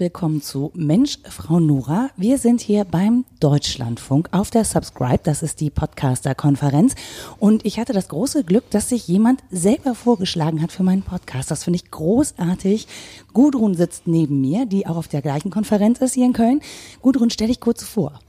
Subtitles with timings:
[0.00, 2.08] Willkommen zu Mensch, Frau Nora.
[2.16, 5.20] Wir sind hier beim Deutschlandfunk auf der Subscribe.
[5.22, 6.94] Das ist die Podcaster-Konferenz.
[7.38, 11.50] Und ich hatte das große Glück, dass sich jemand selber vorgeschlagen hat für meinen Podcast.
[11.50, 12.88] Das finde ich großartig.
[13.34, 16.62] Gudrun sitzt neben mir, die auch auf der gleichen Konferenz ist hier in Köln.
[17.02, 18.20] Gudrun, stell dich kurz vor.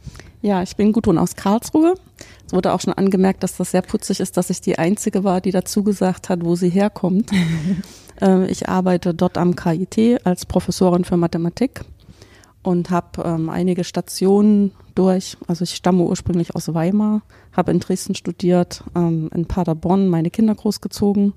[0.41, 1.95] Ja, ich bin Gudrun aus Karlsruhe.
[2.45, 5.39] Es wurde auch schon angemerkt, dass das sehr putzig ist, dass ich die Einzige war,
[5.39, 7.31] die dazu gesagt hat, wo sie herkommt.
[8.21, 11.81] Äh, ich arbeite dort am KIT als Professorin für Mathematik
[12.63, 15.37] und habe ähm, einige Stationen durch.
[15.47, 20.55] Also ich stamme ursprünglich aus Weimar, habe in Dresden studiert, ähm, in Paderborn meine Kinder
[20.55, 21.33] großgezogen,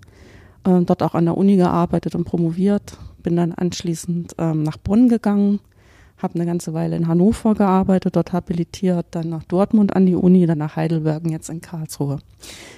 [0.66, 5.60] dort auch an der Uni gearbeitet und promoviert, bin dann anschließend ähm, nach Bonn gegangen,
[6.24, 10.46] habe eine ganze Weile in Hannover gearbeitet, dort habilitiert, dann nach Dortmund an die Uni,
[10.46, 12.18] dann nach Heidelberg und jetzt in Karlsruhe.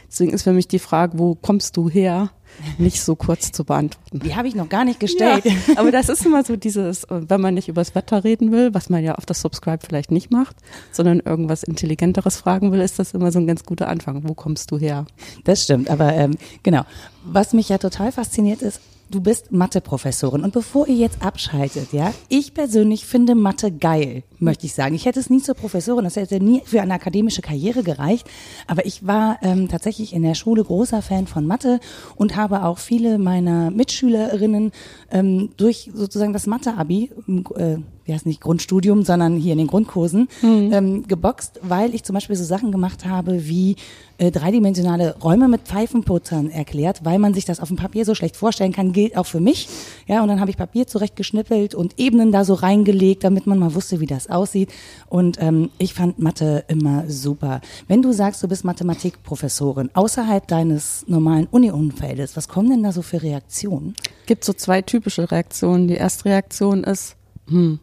[0.08, 2.30] Deswegen ist für mich die Frage, wo kommst du her,
[2.78, 4.20] nicht so kurz zu beantworten.
[4.20, 5.44] Die habe ich noch gar nicht gestellt.
[5.44, 8.72] Ja, aber das ist immer so dieses, wenn man nicht über das Wetter reden will,
[8.74, 10.56] was man ja auf das Subscribe vielleicht nicht macht,
[10.92, 14.28] sondern irgendwas Intelligenteres fragen will, ist das immer so ein ganz guter Anfang.
[14.28, 15.06] Wo kommst du her?
[15.44, 16.82] Das stimmt, aber ähm, genau.
[17.24, 20.42] Was mich ja total fasziniert ist, Du bist Mathe-Professorin.
[20.42, 24.94] Und bevor ihr jetzt abschaltet, ja, ich persönlich finde Mathe geil, möchte ich sagen.
[24.94, 28.26] Ich hätte es nie zur Professorin, das hätte nie für eine akademische Karriere gereicht,
[28.66, 31.80] aber ich war ähm, tatsächlich in der Schule großer Fan von Mathe
[32.16, 34.72] und habe auch viele meiner Mitschülerinnen
[35.10, 37.10] ähm, durch sozusagen das Mathe-Abi,
[37.56, 40.70] äh, wie heißt nicht Grundstudium, sondern hier in den Grundkursen mhm.
[40.72, 43.76] ähm, geboxt, weil ich zum Beispiel so Sachen gemacht habe wie
[44.18, 48.36] äh, dreidimensionale Räume mit Pfeifenputzern erklärt, weil man sich das auf dem Papier so schlecht
[48.36, 49.68] vorstellen kann, gilt auch für mich.
[50.06, 53.74] Ja, und dann habe ich Papier zurechtgeschnippelt und Ebenen da so reingelegt, damit man mal
[53.74, 54.72] wusste, wie das aussieht.
[55.08, 57.60] Und ähm, ich fand Mathe immer super.
[57.88, 63.02] Wenn du sagst, du bist Mathematikprofessorin außerhalb deines normalen Uni-Umfeldes, was kommen denn da so
[63.02, 63.94] für Reaktionen?
[64.26, 65.88] Gibt so zwei typische Reaktionen.
[65.88, 67.16] Die erste Reaktion ist,
[67.48, 67.78] hm,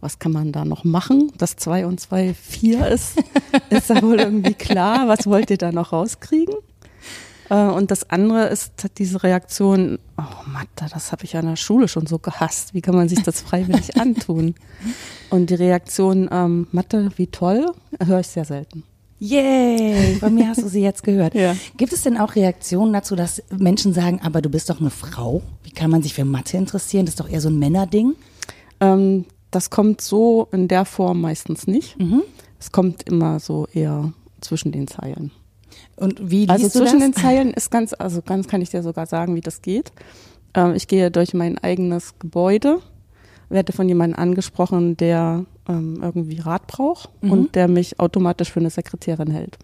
[0.00, 1.32] was kann man da noch machen?
[1.38, 3.22] Dass zwei und zwei vier ist,
[3.70, 5.08] ist da wohl irgendwie klar.
[5.08, 6.54] Was wollt ihr da noch rauskriegen?
[7.50, 11.88] Äh, und das andere ist diese Reaktion, oh Mathe, das habe ich an der Schule
[11.88, 12.74] schon so gehasst.
[12.74, 14.54] Wie kann man sich das freiwillig antun?
[15.30, 17.66] Und die Reaktion, ähm, Mathe, wie toll,
[18.02, 18.84] höre ich sehr selten.
[19.20, 21.34] Yay, bei mir hast du sie jetzt gehört.
[21.44, 21.56] Ja.
[21.76, 25.42] Gibt es denn auch Reaktionen dazu, dass Menschen sagen, aber du bist doch eine Frau?
[25.62, 27.06] Wie kann man sich für Mathe interessieren?
[27.06, 28.14] Das ist doch eher so ein Männerding.
[28.80, 31.98] Ähm, das kommt so in der Form meistens nicht.
[31.98, 32.22] Mhm.
[32.58, 35.30] Es kommt immer so eher zwischen den Zeilen.
[35.96, 37.10] Und wie Also zwischen das?
[37.10, 39.92] den Zeilen ist ganz, also ganz kann ich dir sogar sagen, wie das geht.
[40.54, 42.80] Ähm, ich gehe durch mein eigenes Gebäude,
[43.48, 47.30] werde von jemandem angesprochen, der ähm, irgendwie Rat braucht mhm.
[47.30, 49.58] und der mich automatisch für eine Sekretärin hält.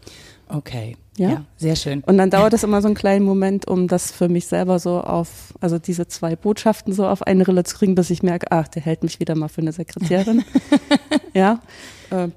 [0.48, 0.96] Okay.
[1.16, 1.28] Ja?
[1.28, 1.44] ja?
[1.56, 2.02] sehr schön.
[2.06, 5.00] Und dann dauert es immer so einen kleinen Moment, um das für mich selber so
[5.00, 8.68] auf, also diese zwei Botschaften so auf eine Rille zu kriegen, bis ich merke, ach,
[8.68, 10.44] der hält mich wieder mal für eine Sekretärin.
[11.34, 11.60] ja,
[12.10, 12.28] äh,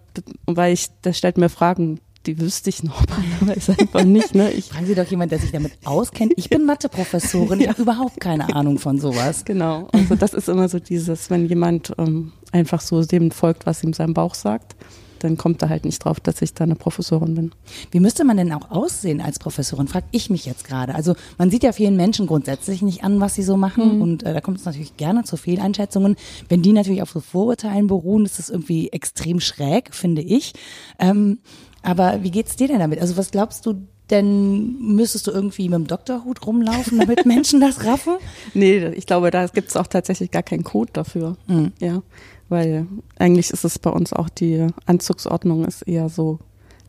[0.45, 4.35] weil ich, der stellt mir Fragen, die wüsste ich normalerweise einfach nicht.
[4.35, 4.51] Ne?
[4.51, 6.33] Ich Fragen Sie doch jemand, der sich damit auskennt.
[6.37, 9.45] Ich bin Matheprofessorin, ich habe überhaupt keine Ahnung von sowas.
[9.45, 13.83] Genau, also das ist immer so dieses, wenn jemand ähm, einfach so dem folgt, was
[13.83, 14.75] ihm sein Bauch sagt
[15.23, 17.51] dann kommt er halt nicht drauf, dass ich da eine Professorin bin.
[17.91, 20.95] Wie müsste man denn auch aussehen als Professorin, frage ich mich jetzt gerade.
[20.95, 24.01] Also man sieht ja vielen Menschen grundsätzlich nicht an, was sie so machen mhm.
[24.01, 26.15] und äh, da kommt es natürlich gerne zu Fehleinschätzungen.
[26.49, 30.53] Wenn die natürlich auf so Vorurteilen beruhen, ist das irgendwie extrem schräg, finde ich.
[30.99, 31.39] Ähm,
[31.81, 32.99] aber wie geht's dir denn damit?
[32.99, 37.85] Also was glaubst du, denn müsstest du irgendwie mit dem Doktorhut rumlaufen, damit Menschen das
[37.85, 38.15] raffen?
[38.53, 41.37] Nee, ich glaube, da gibt es auch tatsächlich gar keinen Code dafür.
[41.47, 41.71] Mhm.
[41.79, 42.01] Ja
[42.49, 42.87] weil
[43.17, 46.39] eigentlich ist es bei uns auch die Anzugsordnung ist eher so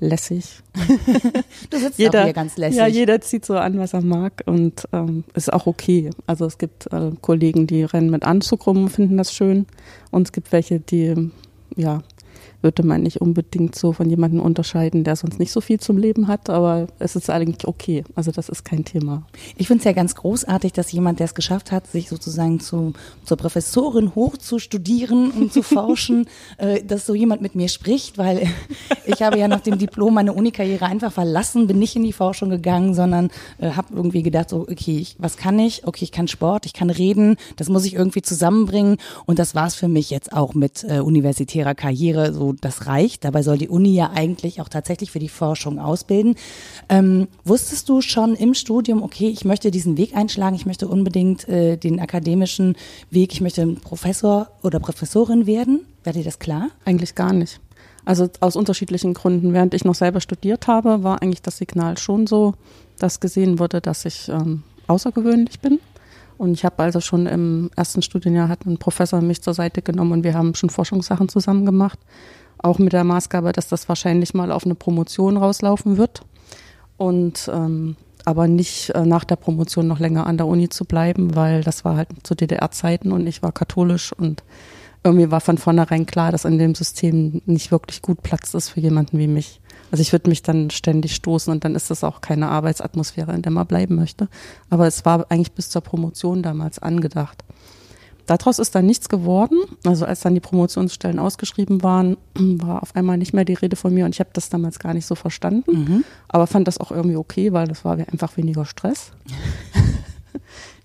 [0.00, 0.62] lässig.
[1.70, 2.78] du sitzt jeder, auch hier ganz lässig.
[2.78, 6.10] Ja, jeder zieht so an, was er mag und ähm, ist auch okay.
[6.26, 9.66] Also es gibt äh, Kollegen, die rennen mit Anzug rum und finden das schön
[10.10, 11.30] und es gibt welche, die
[11.76, 12.02] ja
[12.64, 16.26] würde man nicht unbedingt so von jemandem unterscheiden, der sonst nicht so viel zum Leben
[16.26, 18.02] hat, aber es ist eigentlich okay.
[18.16, 19.26] Also das ist kein Thema.
[19.56, 22.94] Ich finde es ja ganz großartig, dass jemand, der es geschafft hat, sich sozusagen zu,
[23.24, 26.26] zur Professorin hoch zu studieren und zu forschen,
[26.58, 28.48] äh, dass so jemand mit mir spricht, weil
[29.06, 32.48] ich habe ja nach dem Diplom meine Unikarriere einfach verlassen, bin nicht in die Forschung
[32.48, 33.28] gegangen, sondern
[33.58, 35.86] äh, habe irgendwie gedacht, so, okay, ich, was kann ich?
[35.86, 38.96] Okay, ich kann Sport, ich kann reden, das muss ich irgendwie zusammenbringen
[39.26, 43.24] und das war es für mich jetzt auch mit äh, universitärer Karriere, so das reicht.
[43.24, 46.36] Dabei soll die Uni ja eigentlich auch tatsächlich für die Forschung ausbilden.
[46.88, 51.48] Ähm, wusstest du schon im Studium, okay, ich möchte diesen Weg einschlagen, ich möchte unbedingt
[51.48, 52.76] äh, den akademischen
[53.10, 55.86] Weg, ich möchte Professor oder Professorin werden?
[56.04, 56.68] War dir das klar?
[56.84, 57.60] Eigentlich gar nicht.
[58.04, 59.54] Also aus unterschiedlichen Gründen.
[59.54, 62.54] Während ich noch selber studiert habe, war eigentlich das Signal schon so,
[62.98, 65.78] dass gesehen wurde, dass ich ähm, außergewöhnlich bin
[66.36, 70.12] Und ich habe also schon im ersten Studienjahr hat ein Professor mich zur Seite genommen
[70.12, 71.98] und wir haben schon Forschungssachen zusammen gemacht.
[72.64, 76.22] Auch mit der Maßgabe, dass das wahrscheinlich mal auf eine Promotion rauslaufen wird.
[76.96, 81.36] Und ähm, aber nicht äh, nach der Promotion noch länger an der Uni zu bleiben,
[81.36, 84.44] weil das war halt zu DDR-Zeiten und ich war katholisch und
[85.02, 88.80] irgendwie war von vornherein klar, dass in dem System nicht wirklich gut Platz ist für
[88.80, 89.60] jemanden wie mich.
[89.90, 93.42] Also ich würde mich dann ständig stoßen und dann ist das auch keine Arbeitsatmosphäre, in
[93.42, 94.28] der man bleiben möchte.
[94.70, 97.44] Aber es war eigentlich bis zur Promotion damals angedacht.
[98.26, 99.58] Daraus ist dann nichts geworden.
[99.84, 103.92] Also als dann die Promotionsstellen ausgeschrieben waren, war auf einmal nicht mehr die Rede von
[103.92, 106.04] mir und ich habe das damals gar nicht so verstanden, mhm.
[106.28, 109.12] aber fand das auch irgendwie okay, weil das war einfach weniger Stress.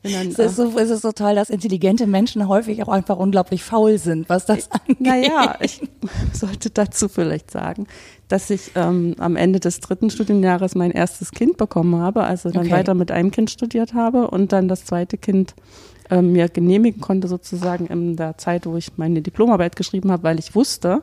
[0.02, 3.64] Dann, es, ist so, es ist so toll, dass intelligente Menschen häufig auch einfach unglaublich
[3.64, 5.02] faul sind, was das angeht.
[5.02, 5.82] Naja, ich
[6.34, 7.86] sollte dazu vielleicht sagen,
[8.30, 12.68] dass ich ähm, am Ende des dritten Studienjahres mein erstes Kind bekommen habe, also dann
[12.68, 12.76] okay.
[12.76, 15.54] weiter mit einem Kind studiert habe und dann das zweite Kind
[16.10, 20.40] ähm, mir genehmigen konnte, sozusagen in der Zeit, wo ich meine Diplomarbeit geschrieben habe, weil
[20.40, 21.02] ich wusste,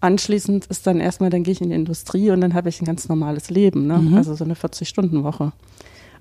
[0.00, 2.84] anschließend ist dann erstmal, dann gehe ich in die Industrie und dann habe ich ein
[2.84, 3.98] ganz normales Leben, ne?
[3.98, 4.14] Mhm.
[4.14, 5.52] also so eine 40-Stunden-Woche.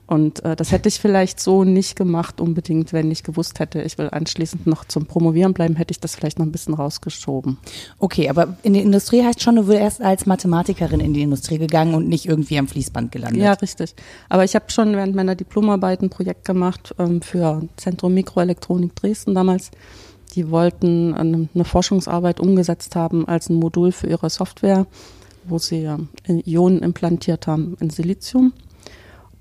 [0.07, 3.97] Und äh, das hätte ich vielleicht so nicht gemacht unbedingt, wenn ich gewusst hätte, ich
[3.97, 7.57] will anschließend noch zum Promovieren bleiben, hätte ich das vielleicht noch ein bisschen rausgeschoben.
[7.97, 11.59] Okay, aber in die Industrie heißt schon, du wurdest erst als Mathematikerin in die Industrie
[11.59, 13.41] gegangen und nicht irgendwie am Fließband gelandet.
[13.41, 13.95] Ja, richtig.
[14.27, 19.33] Aber ich habe schon während meiner Diplomarbeit ein Projekt gemacht ähm, für Zentrum Mikroelektronik Dresden
[19.33, 19.71] damals.
[20.35, 24.87] Die wollten eine, eine Forschungsarbeit umgesetzt haben als ein Modul für ihre Software,
[25.45, 25.97] wo sie äh,
[26.45, 28.53] Ionen implantiert haben in Silizium.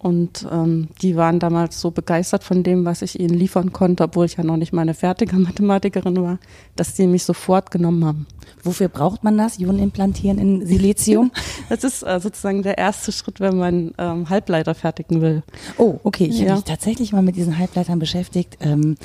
[0.03, 4.25] Und ähm, die waren damals so begeistert von dem, was ich ihnen liefern konnte, obwohl
[4.25, 6.39] ich ja noch nicht mal eine fertige Mathematikerin war,
[6.75, 8.27] dass die mich sofort genommen haben.
[8.63, 9.59] Wofür braucht man das?
[9.59, 11.31] Ionen implantieren in Silizium?
[11.69, 15.43] das ist äh, sozusagen der erste Schritt, wenn man ähm, Halbleiter fertigen will.
[15.77, 16.25] Oh, okay.
[16.25, 16.47] Ich ja.
[16.47, 18.57] habe mich tatsächlich mal mit diesen Halbleitern beschäftigt.
[18.61, 18.97] Ähm,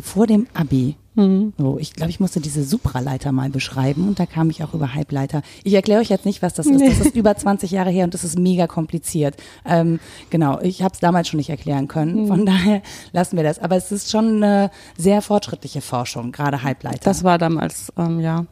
[0.00, 0.96] vor dem Abi.
[1.14, 1.52] Mhm.
[1.58, 4.94] So, ich glaube, ich musste diese Supraleiter mal beschreiben und da kam ich auch über
[4.94, 5.42] Halbleiter.
[5.64, 6.80] Ich erkläre euch jetzt nicht, was das ist.
[6.80, 9.36] Das ist über 20 Jahre her und das ist mega kompliziert.
[9.66, 9.98] Ähm,
[10.30, 12.22] genau, ich habe es damals schon nicht erklären können.
[12.22, 12.26] Mhm.
[12.28, 12.82] Von daher
[13.12, 13.58] lassen wir das.
[13.58, 17.00] Aber es ist schon eine sehr fortschrittliche Forschung, gerade Halbleiter.
[17.02, 18.46] Das war damals, ähm, ja,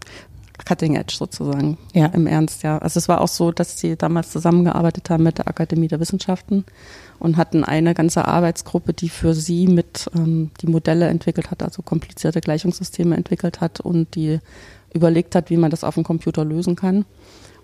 [0.64, 1.78] Cutting Edge sozusagen.
[1.94, 2.06] Ja.
[2.06, 2.78] Im Ernst, ja.
[2.78, 6.64] Also es war auch so, dass sie damals zusammengearbeitet haben mit der Akademie der Wissenschaften
[7.18, 11.82] und hatten eine ganze Arbeitsgruppe, die für sie mit ähm, die Modelle entwickelt hat, also
[11.82, 14.40] komplizierte Gleichungssysteme entwickelt hat und die
[14.92, 17.04] überlegt hat, wie man das auf dem Computer lösen kann.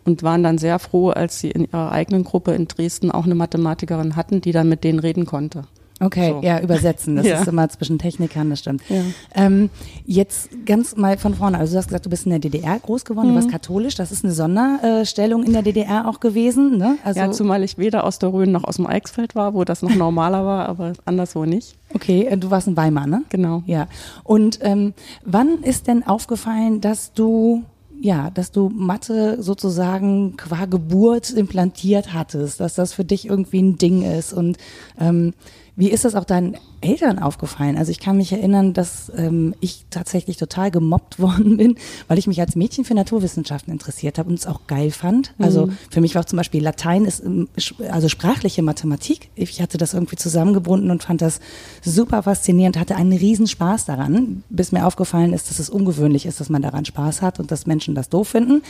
[0.06, 3.34] Und waren dann sehr froh, als sie in ihrer eigenen Gruppe in Dresden auch eine
[3.34, 5.64] Mathematikerin hatten, die dann mit denen reden konnte.
[6.04, 6.40] Okay, so.
[6.42, 7.14] ja, übersetzen.
[7.24, 7.40] Das ja.
[7.40, 8.82] ist immer zwischen Technikern, das stimmt.
[8.88, 9.00] Ja.
[9.34, 9.70] Ähm,
[10.04, 11.58] jetzt ganz mal von vorne.
[11.58, 13.30] Also du hast gesagt, du bist in der DDR groß geworden, mhm.
[13.30, 13.52] du warst mhm.
[13.52, 13.94] katholisch.
[13.94, 16.76] Das ist eine Sonderstellung in der DDR auch gewesen.
[16.76, 16.98] Ne?
[17.04, 19.82] Also ja, zumal ich weder aus der Rhön noch aus dem Eichsfeld war, wo das
[19.82, 21.76] noch normaler war, aber anderswo nicht.
[21.94, 23.22] Okay, äh, du warst in Weimar, ne?
[23.28, 23.62] Genau.
[23.66, 23.86] Ja.
[24.24, 24.92] Und ähm,
[25.24, 27.62] wann ist denn aufgefallen, dass du
[28.00, 33.78] ja, dass du Mathe sozusagen qua Geburt implantiert hattest, dass das für dich irgendwie ein
[33.78, 34.58] Ding ist und
[35.00, 35.32] ähm,
[35.76, 37.76] wie ist das auch deinen Eltern aufgefallen?
[37.76, 41.76] Also ich kann mich erinnern, dass ähm, ich tatsächlich total gemobbt worden bin,
[42.08, 45.34] weil ich mich als Mädchen für Naturwissenschaften interessiert habe und es auch geil fand.
[45.38, 45.78] Also mhm.
[45.90, 47.48] für mich war auch zum Beispiel Latein ist ähm,
[47.90, 49.30] also sprachliche Mathematik.
[49.34, 51.40] Ich hatte das irgendwie zusammengebunden und fand das
[51.82, 56.40] super faszinierend, hatte einen riesen Spaß daran, bis mir aufgefallen ist, dass es ungewöhnlich ist,
[56.40, 58.62] dass man daran Spaß hat und dass Menschen das doof finden.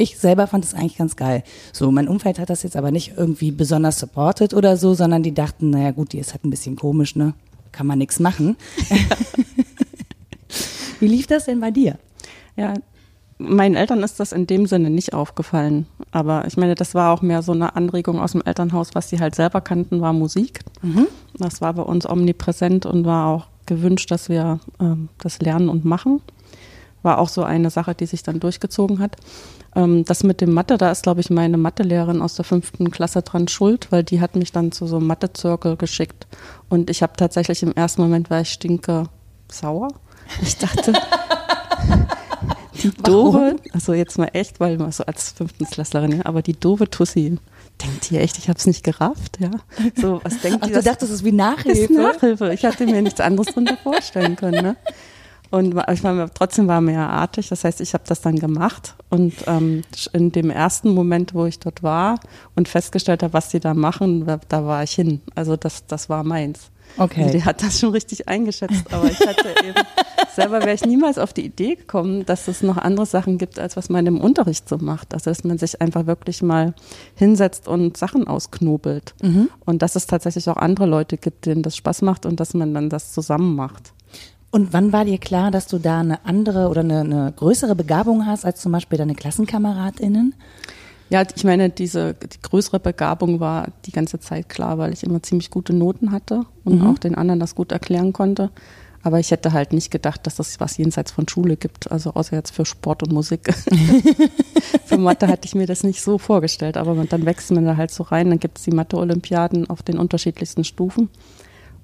[0.00, 1.44] Ich selber fand es eigentlich ganz geil.
[1.74, 5.34] So, mein Umfeld hat das jetzt aber nicht irgendwie besonders supported oder so, sondern die
[5.34, 7.34] dachten, naja gut, die ist halt ein bisschen komisch, ne?
[7.72, 8.56] Kann man nichts machen.
[11.00, 11.98] Wie lief das denn bei dir?
[12.56, 12.74] Ja,
[13.38, 15.86] meinen Eltern ist das in dem Sinne nicht aufgefallen.
[16.12, 19.18] Aber ich meine, das war auch mehr so eine Anregung aus dem Elternhaus, was sie
[19.18, 20.60] halt selber kannten, war Musik.
[20.82, 21.06] Mhm.
[21.34, 25.84] Das war bei uns omnipräsent und war auch gewünscht, dass wir äh, das lernen und
[25.84, 26.20] machen.
[27.02, 29.16] War auch so eine Sache, die sich dann durchgezogen hat.
[29.76, 33.22] Ähm, das mit dem Mathe, da ist, glaube ich, meine Mathelehrerin aus der fünften Klasse
[33.22, 36.26] dran schuld, weil die hat mich dann zu so einem Mathe-Zirkel geschickt.
[36.68, 39.04] Und ich habe tatsächlich im ersten Moment war ich stinke
[39.48, 39.88] sauer.
[40.42, 40.92] Ich dachte,
[42.82, 46.88] die doofe, also jetzt mal echt, weil man so als Fünftenklässlerin, ja, aber die doofe
[46.88, 47.38] Tussi,
[47.82, 49.50] denkt die echt, ich habe es nicht gerafft, ja?
[49.96, 50.72] So, was denkt Ach, die?
[50.72, 51.80] Du dachtest, es ist wie Nachhilfe?
[51.80, 52.52] Ist Nachhilfe.
[52.52, 54.76] Ich hatte mir nichts anderes drunter vorstellen können, ne?
[55.50, 58.94] Und ich war, trotzdem war mir ja artig, das heißt, ich habe das dann gemacht
[59.08, 62.20] und ähm, in dem ersten Moment, wo ich dort war
[62.54, 65.20] und festgestellt habe, was die da machen, da, da war ich hin.
[65.34, 66.70] Also das, das war meins.
[66.96, 67.24] Okay.
[67.24, 69.82] Also die hat das schon richtig eingeschätzt, aber ich hatte eben
[70.34, 73.76] selber wäre ich niemals auf die Idee gekommen, dass es noch andere Sachen gibt, als
[73.76, 75.14] was man im Unterricht so macht.
[75.14, 76.74] Also dass man sich einfach wirklich mal
[77.14, 79.14] hinsetzt und Sachen ausknobelt.
[79.22, 79.48] Mhm.
[79.64, 82.74] Und dass es tatsächlich auch andere Leute gibt, denen das Spaß macht und dass man
[82.74, 83.92] dann das zusammen macht.
[84.50, 88.26] Und wann war dir klar, dass du da eine andere oder eine, eine größere Begabung
[88.26, 90.34] hast als zum Beispiel deine KlassenkameradInnen?
[91.08, 95.22] Ja, ich meine, diese die größere Begabung war die ganze Zeit klar, weil ich immer
[95.22, 96.86] ziemlich gute Noten hatte und mhm.
[96.86, 98.50] auch den anderen das gut erklären konnte.
[99.02, 102.36] Aber ich hätte halt nicht gedacht, dass das was jenseits von Schule gibt, also außer
[102.36, 103.52] jetzt für Sport und Musik.
[104.84, 107.90] für Mathe hatte ich mir das nicht so vorgestellt, aber dann wächst man da halt
[107.90, 111.08] so rein, dann gibt es die Mathe-Olympiaden auf den unterschiedlichsten Stufen.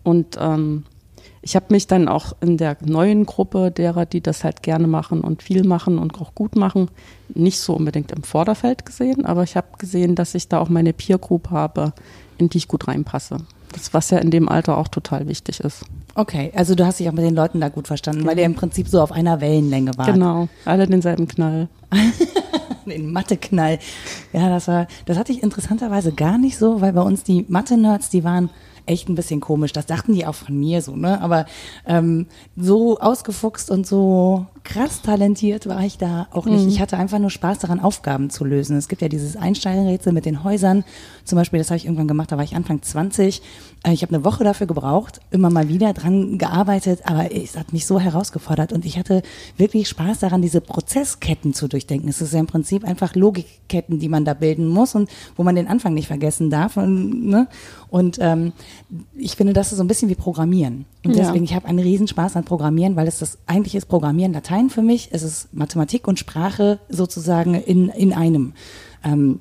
[0.02, 0.84] Und ähm,
[1.46, 5.20] ich habe mich dann auch in der neuen Gruppe derer, die das halt gerne machen
[5.20, 6.90] und viel machen und auch gut machen,
[7.32, 10.92] nicht so unbedingt im Vorderfeld gesehen, aber ich habe gesehen, dass ich da auch meine
[10.92, 11.92] Peer Group habe,
[12.36, 13.36] in die ich gut reinpasse.
[13.72, 15.84] Das, was ja in dem Alter auch total wichtig ist.
[16.16, 18.32] Okay, also du hast dich auch mit den Leuten da gut verstanden, genau.
[18.32, 20.12] weil ihr im Prinzip so auf einer Wellenlänge wart.
[20.12, 21.68] Genau, alle denselben Knall.
[22.86, 23.78] den Mathe-Knall.
[24.32, 28.10] Ja, das war, das hatte ich interessanterweise gar nicht so, weil bei uns die Mathe-Nerds,
[28.10, 28.50] die waren
[28.86, 29.72] echt ein bisschen komisch.
[29.72, 31.20] Das dachten die auch von mir so, ne?
[31.20, 31.46] Aber
[31.86, 32.26] ähm,
[32.56, 36.64] so ausgefuchst und so krass talentiert war ich da auch nicht.
[36.64, 36.68] Mhm.
[36.68, 38.76] Ich hatte einfach nur Spaß daran, Aufgaben zu lösen.
[38.76, 40.84] Es gibt ja dieses Einsteigerrätsel mit den Häusern.
[41.24, 43.42] Zum Beispiel, das habe ich irgendwann gemacht, da war ich Anfang 20.
[43.86, 47.72] Äh, ich habe eine Woche dafür gebraucht, immer mal wieder dran gearbeitet, aber es hat
[47.72, 49.22] mich so herausgefordert und ich hatte
[49.56, 52.08] wirklich Spaß daran, diese Prozessketten zu durchdenken.
[52.08, 55.54] Es ist ja im Prinzip einfach Logikketten, die man da bilden muss und wo man
[55.54, 56.76] den Anfang nicht vergessen darf.
[56.76, 57.48] Und, ne?
[57.88, 58.52] und ähm,
[59.16, 60.84] ich finde, das ist so ein bisschen wie Programmieren.
[61.04, 61.50] Und deswegen, ja.
[61.50, 65.10] ich habe einen Riesenspaß an Programmieren, weil es das eigentlich ist Programmieren Latein für mich.
[65.12, 68.54] Es ist Mathematik und Sprache sozusagen in, in einem.
[69.04, 69.40] Ähm,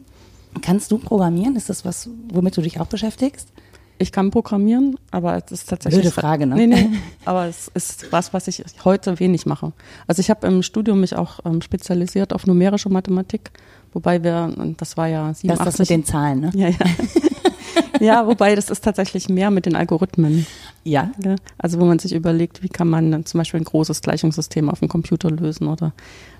[0.61, 1.55] kannst du programmieren?
[1.55, 3.49] Ist das was, womit du dich auch beschäftigst?
[3.97, 6.01] Ich kann programmieren, aber es ist tatsächlich.
[6.01, 6.55] Blöde Frage, ne?
[6.55, 6.89] Nee, nee.
[7.25, 9.71] Aber es ist was, was ich heute wenig mache.
[10.05, 13.51] Also ich habe im Studium mich auch ähm, spezialisiert auf numerische Mathematik,
[13.93, 15.47] wobei wir, das war ja 87.
[15.47, 16.51] Das ist das mit den Zahlen, ne?
[16.55, 16.77] Ja, ja.
[17.99, 20.45] ja, wobei das ist tatsächlich mehr mit den Algorithmen.
[20.83, 21.11] Ja.
[21.57, 24.87] Also wo man sich überlegt, wie kann man zum Beispiel ein großes Gleichungssystem auf dem
[24.87, 25.93] Computer lösen oder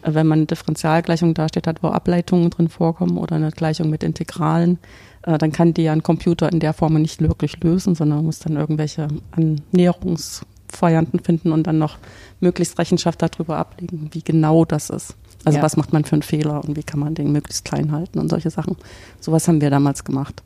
[0.04, 4.04] äh, wenn man eine Differentialgleichung darstellt hat, wo Ableitungen drin vorkommen oder eine Gleichung mit
[4.04, 4.78] Integralen,
[5.24, 8.40] äh, dann kann die ja ein Computer in der Form nicht wirklich lösen, sondern muss
[8.40, 11.98] dann irgendwelche Annäherungsvarianten finden und dann noch
[12.40, 15.16] möglichst Rechenschaft darüber ablegen, wie genau das ist.
[15.44, 15.64] Also ja.
[15.64, 18.30] was macht man für einen Fehler und wie kann man den möglichst klein halten und
[18.30, 18.76] solche Sachen.
[19.20, 20.44] Sowas haben wir damals gemacht.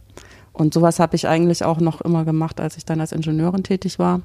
[0.53, 3.99] Und sowas habe ich eigentlich auch noch immer gemacht, als ich dann als Ingenieurin tätig
[3.99, 4.21] war.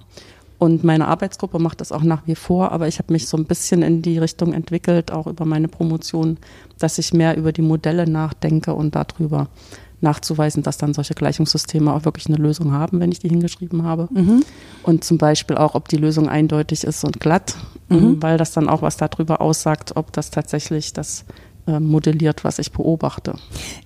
[0.59, 3.45] Und meine Arbeitsgruppe macht das auch nach wie vor, aber ich habe mich so ein
[3.45, 6.39] bisschen in die Richtung entwickelt, auch über meine Promotion,
[6.79, 9.49] dass ich mehr über die Modelle nachdenke und darüber
[10.01, 14.09] nachzuweisen, dass dann solche Gleichungssysteme auch wirklich eine Lösung haben, wenn ich die hingeschrieben habe.
[14.13, 14.45] Mhm.
[14.85, 17.57] Und zum Beispiel auch, ob die Lösung eindeutig ist und glatt,
[17.89, 18.23] mhm.
[18.23, 21.25] weil das dann auch was darüber aussagt, ob das tatsächlich das
[21.67, 23.35] modelliert, was ich beobachte.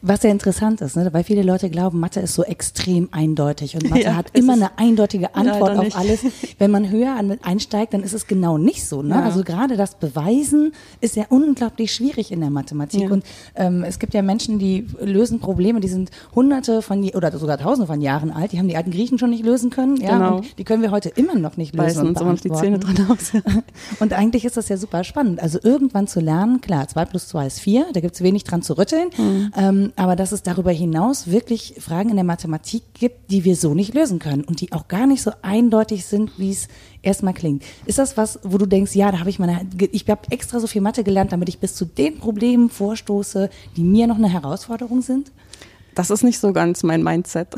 [0.03, 1.09] Was ja interessant ist, ne?
[1.13, 4.77] weil viele Leute glauben, Mathe ist so extrem eindeutig und Mathe ja, hat immer eine
[4.79, 6.21] eindeutige Antwort auf alles.
[6.59, 9.03] Wenn man höher einsteigt, dann ist es genau nicht so.
[9.03, 9.15] Ne?
[9.15, 9.23] Ja.
[9.23, 13.03] Also gerade das Beweisen ist ja unglaublich schwierig in der Mathematik.
[13.03, 13.11] Ja.
[13.11, 17.59] Und ähm, es gibt ja Menschen, die lösen Probleme, die sind hunderte von oder sogar
[17.59, 19.99] tausende von Jahren alt, die haben die alten Griechen schon nicht lösen können.
[19.99, 20.19] Ja?
[20.19, 20.37] Genau.
[20.39, 22.13] Und die können wir heute immer noch nicht lösen.
[22.15, 23.33] Beißen uns die Zähne dran aus.
[24.01, 25.41] und eigentlich ist das ja super spannend.
[25.41, 28.45] Also irgendwann zu lernen, klar, zwei plus zwei ist vier vier, da gibt es wenig
[28.45, 29.11] dran zu rütteln.
[29.19, 29.53] Mhm.
[29.55, 33.75] Ähm, aber dass es darüber hinaus wirklich Fragen in der Mathematik gibt, die wir so
[33.75, 36.69] nicht lösen können und die auch gar nicht so eindeutig sind, wie es
[37.03, 37.63] erstmal klingt.
[37.85, 40.67] Ist das was, wo du denkst, ja, da habe ich meine, ich habe extra so
[40.67, 45.03] viel Mathe gelernt, damit ich bis zu den Problemen vorstoße, die mir noch eine Herausforderung
[45.03, 45.31] sind?
[45.95, 47.49] Das ist nicht so ganz mein Mindset.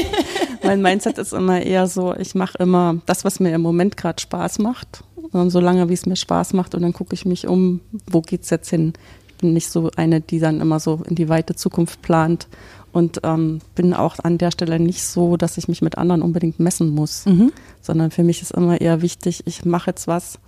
[0.62, 4.22] mein Mindset ist immer eher so, ich mache immer das, was mir im Moment gerade
[4.22, 5.04] Spaß macht.
[5.32, 8.50] Und solange wie es mir Spaß macht und dann gucke ich mich um, wo geht's
[8.50, 8.94] jetzt hin?
[9.40, 12.48] Bin nicht so eine, die dann immer so in die weite Zukunft plant
[12.92, 16.58] und ähm, bin auch an der Stelle nicht so, dass ich mich mit anderen unbedingt
[16.60, 17.52] messen muss, mhm.
[17.80, 20.38] sondern für mich ist immer eher wichtig, ich mache jetzt was,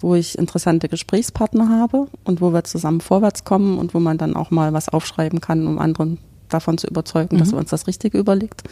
[0.00, 4.34] wo ich interessante Gesprächspartner habe und wo wir zusammen vorwärts kommen und wo man dann
[4.34, 7.40] auch mal was aufschreiben kann, um anderen davon zu überzeugen, mhm.
[7.40, 8.64] dass wir uns das Richtige überlegt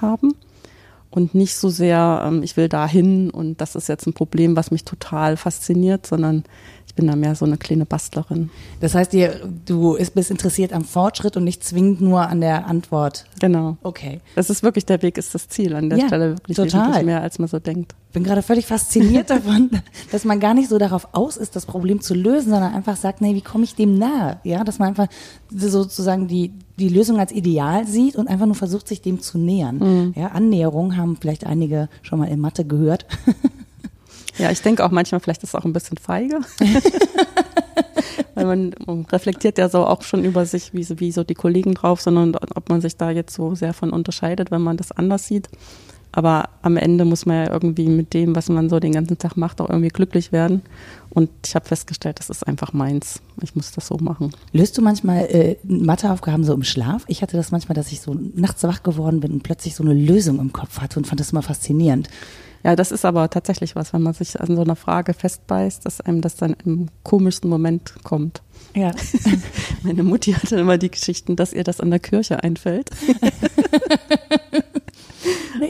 [0.00, 0.34] haben.
[1.10, 4.70] Und nicht so sehr, ähm, ich will dahin und das ist jetzt ein Problem, was
[4.70, 6.44] mich total fasziniert, sondern
[6.98, 8.50] bin da mehr so eine kleine Bastlerin.
[8.80, 13.24] Das heißt, dir, du bist interessiert am Fortschritt und nicht zwingend nur an der Antwort.
[13.40, 13.76] Genau.
[13.84, 14.20] Okay.
[14.34, 17.04] Das ist wirklich der Weg, ist das Ziel an der ja, Stelle wirklich total.
[17.04, 17.94] mehr, als man so denkt.
[18.08, 19.70] Ich bin gerade völlig fasziniert davon,
[20.10, 23.20] dass man gar nicht so darauf aus ist, das Problem zu lösen, sondern einfach sagt,
[23.20, 24.40] nee, wie komme ich dem nahe?
[24.42, 25.06] Ja, dass man einfach
[25.50, 29.78] sozusagen die, die Lösung als Ideal sieht und einfach nur versucht, sich dem zu nähern.
[29.78, 30.14] Mhm.
[30.16, 33.06] Ja, Annäherung haben vielleicht einige schon mal in Mathe gehört.
[34.38, 36.40] Ja, ich denke auch manchmal, vielleicht ist es auch ein bisschen feige.
[38.34, 41.74] Weil man, reflektiert ja so auch schon über sich, wie so, wie so die Kollegen
[41.74, 44.92] drauf sind und ob man sich da jetzt so sehr von unterscheidet, wenn man das
[44.92, 45.48] anders sieht.
[46.12, 49.36] Aber am Ende muss man ja irgendwie mit dem, was man so den ganzen Tag
[49.36, 50.62] macht, auch irgendwie glücklich werden.
[51.10, 53.20] Und ich habe festgestellt, das ist einfach meins.
[53.42, 54.32] Ich muss das so machen.
[54.52, 57.04] Löst du manchmal äh, Matheaufgaben so im Schlaf?
[57.08, 59.94] Ich hatte das manchmal, dass ich so nachts wach geworden bin und plötzlich so eine
[59.94, 62.08] Lösung im Kopf hatte und fand das immer faszinierend.
[62.64, 66.00] Ja, das ist aber tatsächlich was, wenn man sich an so einer Frage festbeißt, dass
[66.00, 68.42] einem das dann im komischsten Moment kommt.
[68.74, 68.92] Ja.
[69.82, 72.90] Meine Mutti hatte immer die Geschichten, dass ihr das an der Kirche einfällt.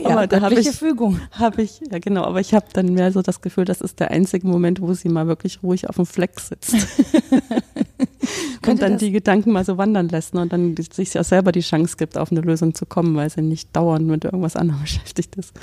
[0.03, 1.19] Ja, aber da habe ich Fügung.
[1.31, 4.11] Habe ich, ja genau, aber ich habe dann mehr so das Gefühl, das ist der
[4.11, 6.75] einzige Moment, wo sie mal wirklich ruhig auf dem Fleck sitzt.
[8.71, 11.61] und dann die Gedanken mal so wandern lässt ne, und dann sich ja selber die
[11.61, 15.35] Chance gibt, auf eine Lösung zu kommen, weil sie nicht dauernd mit irgendwas anderem beschäftigt
[15.35, 15.53] ist.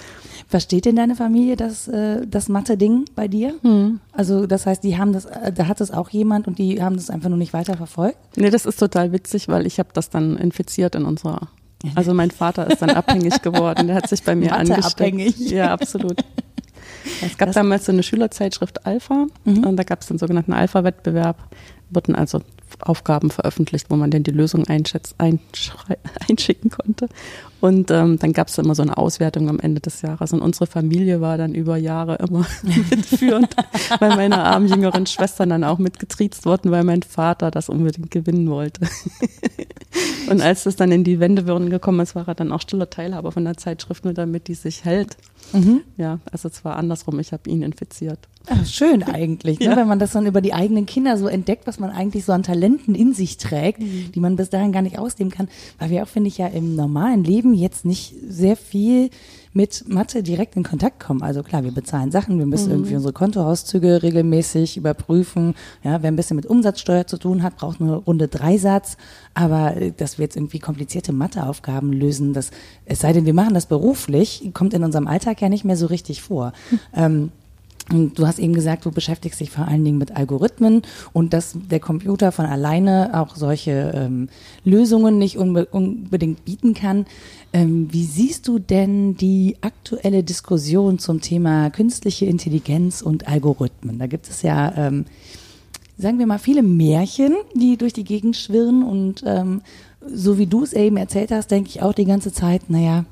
[0.48, 3.54] Versteht denn deine Familie das, äh, das Mathe-Ding bei dir?
[3.62, 4.00] Hm.
[4.12, 6.96] Also das heißt, die haben das, äh, da hat es auch jemand und die haben
[6.96, 8.18] das einfach nur nicht weiter verfolgt?
[8.36, 11.48] Nee, das ist total witzig, weil ich habe das dann infiziert in unserer
[11.94, 13.86] also mein Vater ist dann abhängig geworden.
[13.86, 14.94] Der hat sich bei mir angesteckt.
[14.94, 15.38] Abhängig.
[15.50, 16.16] Ja, absolut.
[17.22, 19.64] Es gab das damals so eine Schülerzeitschrift Alpha mhm.
[19.64, 21.36] und da gab es den sogenannten Alpha-Wettbewerb.
[21.90, 22.40] Wurden also
[22.80, 25.40] Aufgaben veröffentlicht, wo man denn die Lösung einschicken
[26.70, 27.08] konnte.
[27.60, 30.32] Und ähm, dann gab es immer so eine Auswertung am Ende des Jahres.
[30.32, 33.54] Und unsere Familie war dann über Jahre immer mitführend,
[33.98, 38.50] weil meine armen jüngeren Schwestern dann auch mitgetriezt wurden, weil mein Vater das unbedingt gewinnen
[38.50, 38.82] wollte.
[40.30, 43.32] Und als es dann in die Wendewürden gekommen ist, war er dann auch stiller Teilhaber
[43.32, 45.16] von der Zeitschrift, nur damit die sich hält.
[45.52, 45.82] Mhm.
[45.96, 48.18] Ja, also es war andersrum, ich habe ihn infiziert.
[48.48, 49.66] Ach, schön eigentlich, ne?
[49.66, 49.76] Ja.
[49.76, 52.44] wenn man das dann über die eigenen Kinder so entdeckt, was man eigentlich so an
[52.44, 54.12] Talenten in sich trägt, mhm.
[54.14, 55.48] die man bis dahin gar nicht ausleben kann.
[55.78, 59.10] Weil wir auch, finde ich, ja im normalen Leben jetzt nicht sehr viel
[59.56, 61.22] mit Mathe direkt in Kontakt kommen.
[61.22, 62.72] Also klar, wir bezahlen Sachen, wir müssen mhm.
[62.72, 65.54] irgendwie unsere Kontoauszüge regelmäßig überprüfen.
[65.82, 68.98] Ja, wer ein bisschen mit Umsatzsteuer zu tun hat, braucht eine Runde Dreisatz.
[69.32, 72.50] Aber äh, dass wir jetzt irgendwie komplizierte Matheaufgaben lösen, das,
[72.84, 75.86] es sei denn, wir machen das beruflich, kommt in unserem Alltag ja nicht mehr so
[75.86, 76.52] richtig vor.
[76.70, 76.80] Mhm.
[76.98, 77.30] Ähm,
[77.88, 81.78] Du hast eben gesagt, du beschäftigst dich vor allen Dingen mit Algorithmen und dass der
[81.78, 84.28] Computer von alleine auch solche ähm,
[84.64, 87.06] Lösungen nicht unbe unbedingt bieten kann.
[87.52, 94.00] Ähm, wie siehst du denn die aktuelle Diskussion zum Thema künstliche Intelligenz und Algorithmen?
[94.00, 95.04] Da gibt es ja, ähm,
[95.96, 99.62] sagen wir mal, viele Märchen, die durch die Gegend schwirren und ähm,
[100.04, 103.04] so wie du es eben erzählt hast, denke ich auch die ganze Zeit, naja,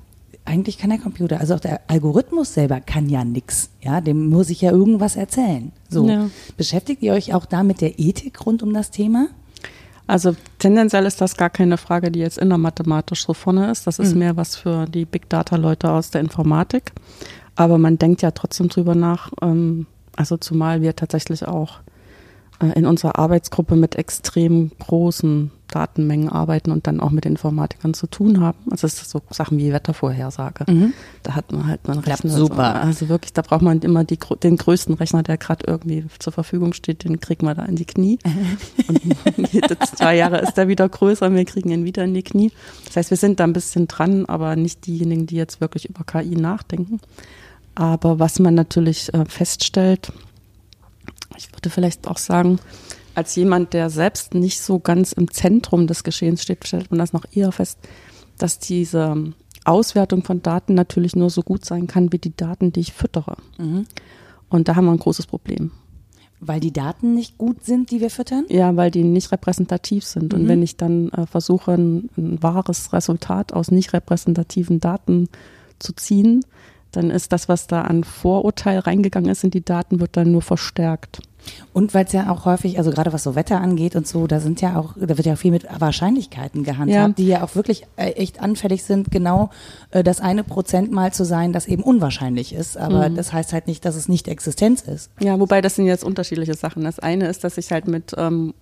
[0.45, 3.71] eigentlich kann der Computer, also auch der Algorithmus selber kann ja nichts.
[3.83, 5.73] Ja, dem muss ich ja irgendwas erzählen.
[5.89, 6.07] So.
[6.09, 6.29] Ja.
[6.57, 9.29] Beschäftigt ihr euch auch da mit der Ethik rund um das Thema?
[10.07, 13.87] Also tendenziell ist das gar keine Frage, die jetzt innermathematisch so vorne ist.
[13.87, 14.19] Das ist mhm.
[14.19, 16.93] mehr was für die Big Data Leute aus der Informatik.
[17.57, 19.33] Aber man denkt ja trotzdem drüber nach.
[19.41, 21.81] Ähm, also zumal wir tatsächlich auch
[22.72, 28.40] in unserer Arbeitsgruppe mit extrem großen Datenmengen arbeiten und dann auch mit Informatikern zu tun
[28.40, 28.59] haben.
[28.70, 30.70] Also es ist so Sachen wie Wettervorhersage.
[30.70, 30.92] Mhm.
[31.22, 32.31] Da hat man halt einen Rechner.
[32.31, 32.77] Super.
[32.77, 36.74] Also wirklich, da braucht man immer die, den größten Rechner, der gerade irgendwie zur Verfügung
[36.74, 38.18] steht, den kriegt man da in die Knie.
[39.37, 42.53] und jede zwei Jahre ist der wieder größer, wir kriegen ihn wieder in die Knie.
[42.87, 46.05] Das heißt, wir sind da ein bisschen dran, aber nicht diejenigen, die jetzt wirklich über
[46.05, 47.00] KI nachdenken.
[47.74, 50.12] Aber was man natürlich äh, feststellt,
[51.37, 52.59] ich würde vielleicht auch sagen,
[53.14, 57.12] als jemand, der selbst nicht so ganz im Zentrum des Geschehens steht, stellt man das
[57.12, 57.79] noch eher fest,
[58.38, 59.33] dass diese
[59.64, 63.37] Auswertung von Daten natürlich nur so gut sein kann wie die Daten, die ich füttere.
[63.59, 63.87] Mhm.
[64.49, 65.70] Und da haben wir ein großes Problem.
[66.40, 68.44] Weil die Daten nicht gut sind, die wir füttern?
[68.49, 70.33] Ja, weil die nicht repräsentativ sind.
[70.33, 70.40] Mhm.
[70.40, 75.29] Und wenn ich dann äh, versuche, ein, ein, wahres Resultat aus nicht repräsentativen Daten
[75.79, 76.44] zu ziehen,
[76.97, 80.43] dann ist das, was da an Vorurteil reingegangen ist in die Daten, wird dann nur
[80.43, 81.21] verstärkt.
[81.73, 84.41] Und weil es ja auch häufig, also gerade was so Wetter angeht und so, da
[84.41, 87.09] sind ja auch, da wird ja auch viel mit Wahrscheinlichkeiten gehandhabt, ja.
[87.09, 89.51] die ja auch wirklich äh, echt anfällig sind, genau
[89.91, 92.77] äh, das eine Prozent mal zu sein, das eben unwahrscheinlich ist.
[92.77, 93.17] Aber mhm.
[93.17, 95.11] das heißt halt nicht, dass es nicht Existenz ist.
[95.21, 96.85] Ja, wobei das sind jetzt unterschiedliche Sachen.
[96.85, 98.55] Das eine ist, dass ich halt mit ähm,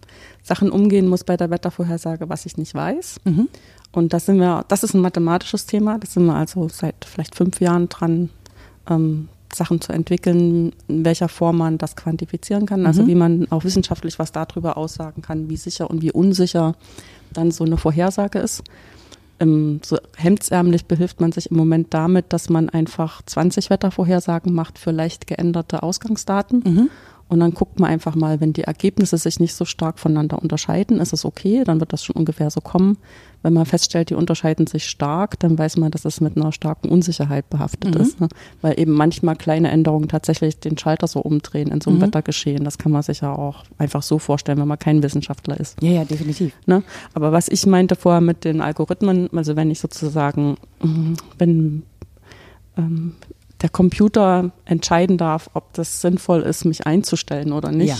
[0.42, 3.21] Sachen umgehen muss bei der Wettervorhersage, was ich nicht weiß.
[3.25, 3.49] Mhm.
[3.92, 5.99] Und das sind wir, das ist ein mathematisches Thema.
[5.99, 8.31] Das sind wir also seit vielleicht fünf Jahren dran,
[8.88, 12.86] ähm, Sachen zu entwickeln, in welcher Form man das quantifizieren kann.
[12.86, 13.06] Also mhm.
[13.06, 16.74] wie man auch wissenschaftlich was darüber aussagen kann, wie sicher und wie unsicher
[17.32, 18.62] dann so eine Vorhersage ist.
[19.40, 24.78] Ähm, so hemdsärmlich behilft man sich im Moment damit, dass man einfach 20 Wettervorhersagen macht
[24.78, 26.62] für leicht geänderte Ausgangsdaten.
[26.64, 26.90] Mhm
[27.32, 31.00] Und dann guckt man einfach mal, wenn die Ergebnisse sich nicht so stark voneinander unterscheiden,
[31.00, 32.98] ist es okay, dann wird das schon ungefähr so kommen.
[33.42, 36.88] Wenn man feststellt, die unterscheiden sich stark, dann weiß man, dass es mit einer starken
[36.88, 38.00] Unsicherheit behaftet Mhm.
[38.00, 38.20] ist.
[38.20, 38.28] Ne?
[38.61, 42.02] Weil eben manchmal kleine Änderungen tatsächlich den Schalter so umdrehen in so einem Mhm.
[42.05, 42.64] Wettergeschehen.
[42.64, 45.83] Das kann man sich ja auch einfach so vorstellen, wenn man kein Wissenschaftler ist.
[45.83, 46.52] Ja, ja, definitiv.
[46.66, 46.83] Ne?
[47.14, 51.83] Aber was ich meinte vorher mit den Algorithmen, also wenn ich sozusagen, mm, wenn
[52.76, 53.14] ähm,
[53.61, 57.88] der Computer entscheiden darf, ob das sinnvoll ist, mich einzustellen oder nicht.
[57.88, 57.96] Ja.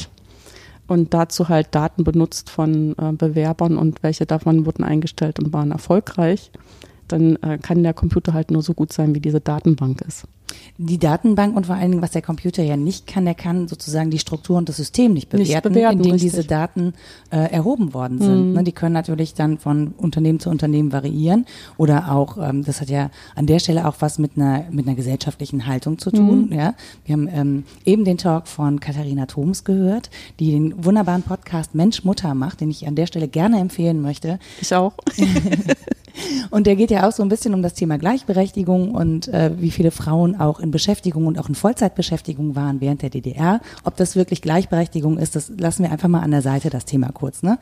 [0.87, 5.71] Und dazu halt Daten benutzt von äh, Bewerbern und welche davon wurden eingestellt und waren
[5.71, 6.51] erfolgreich,
[7.12, 10.27] dann äh, kann der Computer halt nur so gut sein, wie diese Datenbank ist.
[10.79, 14.11] Die Datenbank und vor allen Dingen, was der Computer ja nicht kann, der kann sozusagen
[14.11, 16.33] die Struktur und das System nicht bewerten, Nicht bewerten, in dem richtig.
[16.33, 16.94] diese Daten
[17.31, 18.48] äh, erhoben worden sind.
[18.48, 18.53] Mhm.
[18.55, 21.46] Ne, die können natürlich dann von Unternehmen zu Unternehmen variieren
[21.77, 24.96] oder auch, ähm, das hat ja an der Stelle auch was mit einer mit einer
[24.96, 26.48] gesellschaftlichen Haltung zu tun.
[26.51, 26.53] Mhm.
[26.53, 31.75] Ja, wir haben ähm, eben den Talk von Katharina Thoms gehört, die den wunderbaren Podcast
[31.75, 34.38] Mensch Mutter macht, den ich an der Stelle gerne empfehlen möchte.
[34.61, 34.94] Ich auch.
[36.51, 39.70] Und der geht ja auch so ein bisschen um das Thema Gleichberechtigung und äh, wie
[39.70, 43.61] viele Frauen auch in Beschäftigung und auch in Vollzeitbeschäftigung waren während der DDR.
[43.85, 47.11] Ob das wirklich Gleichberechtigung ist, das lassen wir einfach mal an der Seite, das Thema
[47.12, 47.42] kurz.
[47.42, 47.59] Ne?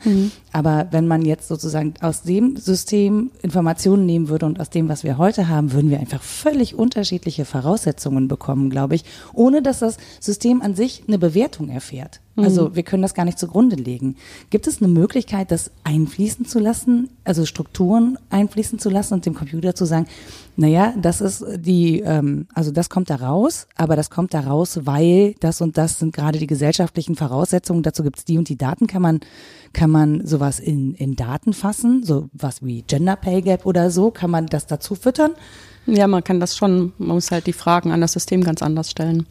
[0.51, 5.03] Aber wenn man jetzt sozusagen aus dem System Informationen nehmen würde und aus dem, was
[5.03, 9.97] wir heute haben, würden wir einfach völlig unterschiedliche Voraussetzungen bekommen, glaube ich, ohne dass das
[10.19, 12.20] System an sich eine Bewertung erfährt.
[12.37, 14.15] Also wir können das gar nicht zugrunde legen.
[14.49, 19.33] Gibt es eine Möglichkeit, das einfließen zu lassen, also Strukturen einfließen zu lassen und dem
[19.33, 20.07] Computer zu sagen,
[20.55, 24.79] naja, das ist die, ähm, also das kommt da raus, aber das kommt da raus,
[24.83, 28.87] weil das und das sind gerade die gesellschaftlichen Voraussetzungen, dazu gibt's die und die Daten,
[28.87, 29.19] kann man,
[29.73, 34.09] kann man sowas in, in Daten fassen, so was wie Gender Pay Gap oder so,
[34.09, 35.31] kann man das dazu füttern?
[35.85, 38.89] Ja, man kann das schon, man muss halt die Fragen an das System ganz anders
[38.91, 39.25] stellen.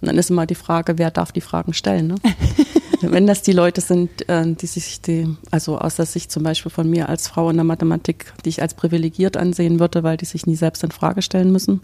[0.00, 2.08] Und dann ist immer die Frage, wer darf die Fragen stellen?
[2.08, 2.14] Ne?
[3.00, 6.70] Wenn das die Leute sind, äh, die sich die, also aus der Sicht zum Beispiel
[6.70, 10.24] von mir als Frau in der Mathematik, die ich als privilegiert ansehen würde, weil die
[10.24, 11.82] sich nie selbst in Frage stellen müssen,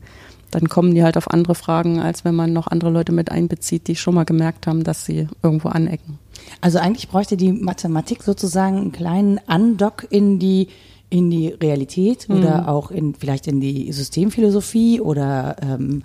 [0.50, 3.88] dann kommen die halt auf andere Fragen, als wenn man noch andere Leute mit einbezieht,
[3.88, 6.18] die schon mal gemerkt haben, dass sie irgendwo anecken.
[6.60, 10.68] Also eigentlich bräuchte die Mathematik sozusagen einen kleinen Andock in die
[11.12, 16.02] in die Realität oder auch in vielleicht in die Systemphilosophie oder ähm,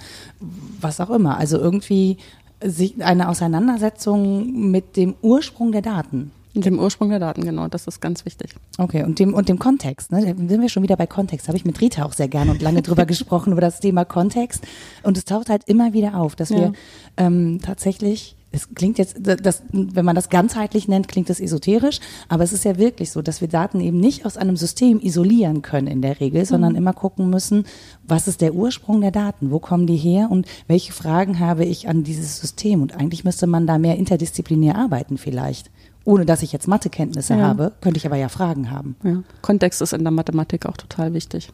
[0.81, 1.37] was auch immer.
[1.37, 2.17] Also irgendwie
[2.61, 6.31] sich eine Auseinandersetzung mit dem Ursprung der Daten.
[6.53, 8.55] Mit dem Ursprung der Daten, genau, das ist ganz wichtig.
[8.79, 10.21] Okay, und dem, und dem Kontext, ne?
[10.21, 11.47] Da sind wir schon wieder bei Kontext.
[11.47, 14.65] Habe ich mit Rita auch sehr gerne und lange drüber gesprochen, über das Thema Kontext.
[15.03, 16.57] Und es taucht halt immer wieder auf, dass Ja.
[16.57, 16.73] wir
[17.17, 22.43] ähm, tatsächlich, es klingt jetzt, das, wenn man das ganzheitlich nennt, klingt das esoterisch, aber
[22.43, 25.87] es ist ja wirklich so, dass wir Daten eben nicht aus einem System isolieren können
[25.87, 27.65] in der Regel, sondern immer gucken müssen,
[28.07, 31.89] was ist der Ursprung der Daten, wo kommen die her und welche Fragen habe ich
[31.89, 32.81] an dieses System.
[32.81, 35.69] Und eigentlich müsste man da mehr interdisziplinär arbeiten vielleicht.
[36.05, 37.47] Ohne dass ich jetzt Mathekenntnisse Ja.
[37.47, 38.95] habe, könnte ich aber ja Fragen haben.
[39.03, 39.23] Ja.
[39.41, 41.51] Kontext ist in der Mathematik auch total wichtig.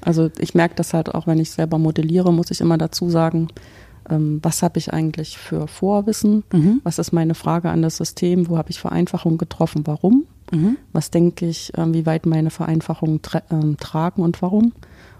[0.00, 3.48] Also ich merke das halt auch, wenn ich selber modelliere, muss ich immer dazu sagen,
[4.08, 6.42] was habe ich eigentlich für Vorwissen?
[6.52, 6.80] Mhm.
[6.84, 8.48] Was ist meine Frage an das System?
[8.48, 9.82] Wo habe ich Vereinfachungen getroffen?
[9.86, 10.24] Warum?
[10.50, 10.76] Mhm.
[10.92, 14.72] Was denke ich, ähm, wie weit meine Vereinfachungen tra ähm, tragen und warum?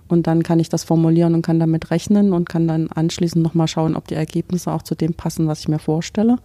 [0.09, 3.69] Und dann kann ich das formulieren und kann damit rechnen und kann dann anschließend nochmal
[3.69, 6.39] schauen, ob die Ergebnisse auch zu dem passen, was ich mir vorstelle.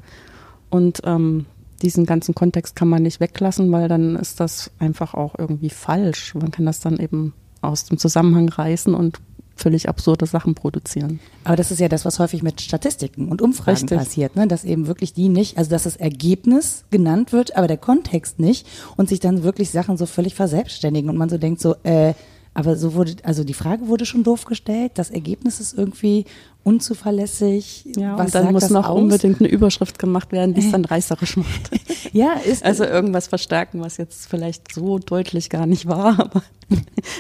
[0.69, 1.47] Und ähm,
[1.81, 6.35] diesen ganzen Kontext kann man nicht weglassen, weil dann ist das einfach auch irgendwie falsch.
[6.35, 9.19] Man kann das dann eben aus dem Zusammenhang reißen und
[9.55, 11.19] völlig absurde Sachen produzieren.
[11.43, 13.97] Aber das ist ja das, was häufig mit Statistiken und Umfragen Richtig.
[13.97, 14.47] passiert, ne?
[14.47, 18.67] dass eben wirklich die nicht, also dass das Ergebnis genannt wird, aber der Kontext nicht
[18.97, 22.13] und sich dann wirklich Sachen so völlig verselbstständigen und man so denkt so, äh,
[22.55, 26.25] aber so wurde, also die Frage wurde schon doof gestellt, das Ergebnis ist irgendwie
[26.63, 27.85] unzuverlässig.
[27.97, 28.97] Ja, was und dann muss noch aus?
[28.97, 31.69] unbedingt eine Überschrift gemacht werden, die es dann reißerisch macht.
[32.13, 36.41] Ja, ist Also irgendwas verstärken, was jetzt vielleicht so deutlich gar nicht war, aber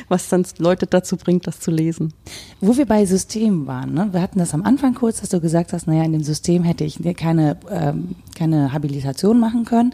[0.07, 2.13] was dann Leute dazu bringt, das zu lesen.
[2.61, 4.07] Wo wir bei Systemen waren, ne?
[4.13, 6.85] wir hatten das am Anfang kurz, dass du gesagt hast, naja, in dem System hätte
[6.85, 9.93] ich keine, ähm, keine Habilitation machen können.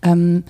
[0.00, 0.44] Ähm,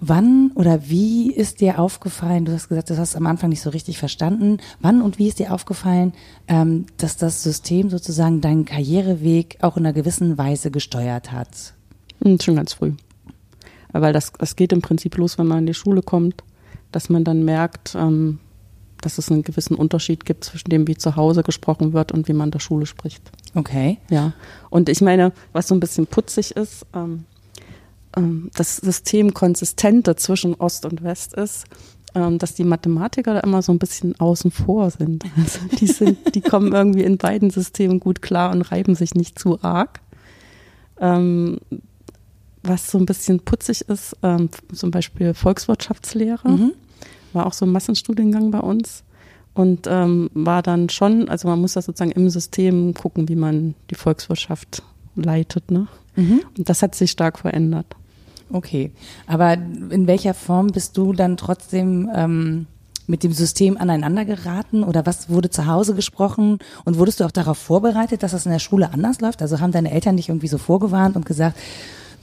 [0.00, 3.62] wann oder wie ist dir aufgefallen, du hast gesagt, das hast du am Anfang nicht
[3.62, 6.12] so richtig verstanden, wann und wie ist dir aufgefallen,
[6.46, 11.74] ähm, dass das System sozusagen deinen Karriereweg auch in einer gewissen Weise gesteuert hat?
[12.22, 12.92] Hm, Schon ganz früh.
[13.92, 16.44] Weil das, das geht im Prinzip los, wenn man in die Schule kommt,
[16.92, 18.38] dass man dann merkt, ähm,
[19.00, 22.32] dass es einen gewissen Unterschied gibt zwischen dem, wie zu Hause gesprochen wird und wie
[22.32, 23.30] man in der Schule spricht.
[23.54, 23.98] Okay.
[24.10, 24.32] Ja.
[24.70, 27.24] Und ich meine, was so ein bisschen putzig ist, ähm, ähm,
[28.54, 31.64] das System konsistenter zwischen Ost und West ist,
[32.14, 35.24] ähm, dass die Mathematiker da immer so ein bisschen außen vor sind.
[35.36, 39.38] Also die sind, die kommen irgendwie in beiden Systemen gut klar und reiben sich nicht
[39.38, 40.00] zu arg.
[41.00, 41.58] Ähm,
[42.62, 46.72] was so ein bisschen putzig ist, ähm, zum Beispiel Volkswirtschaftslehre, mhm.
[47.32, 49.04] war auch so ein Massenstudiengang bei uns
[49.54, 53.74] und ähm, war dann schon, also man muss da sozusagen im System gucken, wie man
[53.90, 54.82] die Volkswirtschaft
[55.14, 55.70] leitet.
[55.70, 55.88] Ne?
[56.16, 56.42] Mhm.
[56.56, 57.96] Und das hat sich stark verändert.
[58.50, 58.92] Okay,
[59.26, 62.66] aber in welcher Form bist du dann trotzdem ähm,
[63.06, 66.58] mit dem System aneinander geraten oder was wurde zu Hause gesprochen?
[66.84, 69.42] Und wurdest du auch darauf vorbereitet, dass das in der Schule anders läuft?
[69.42, 71.58] Also haben deine Eltern dich irgendwie so vorgewarnt und gesagt,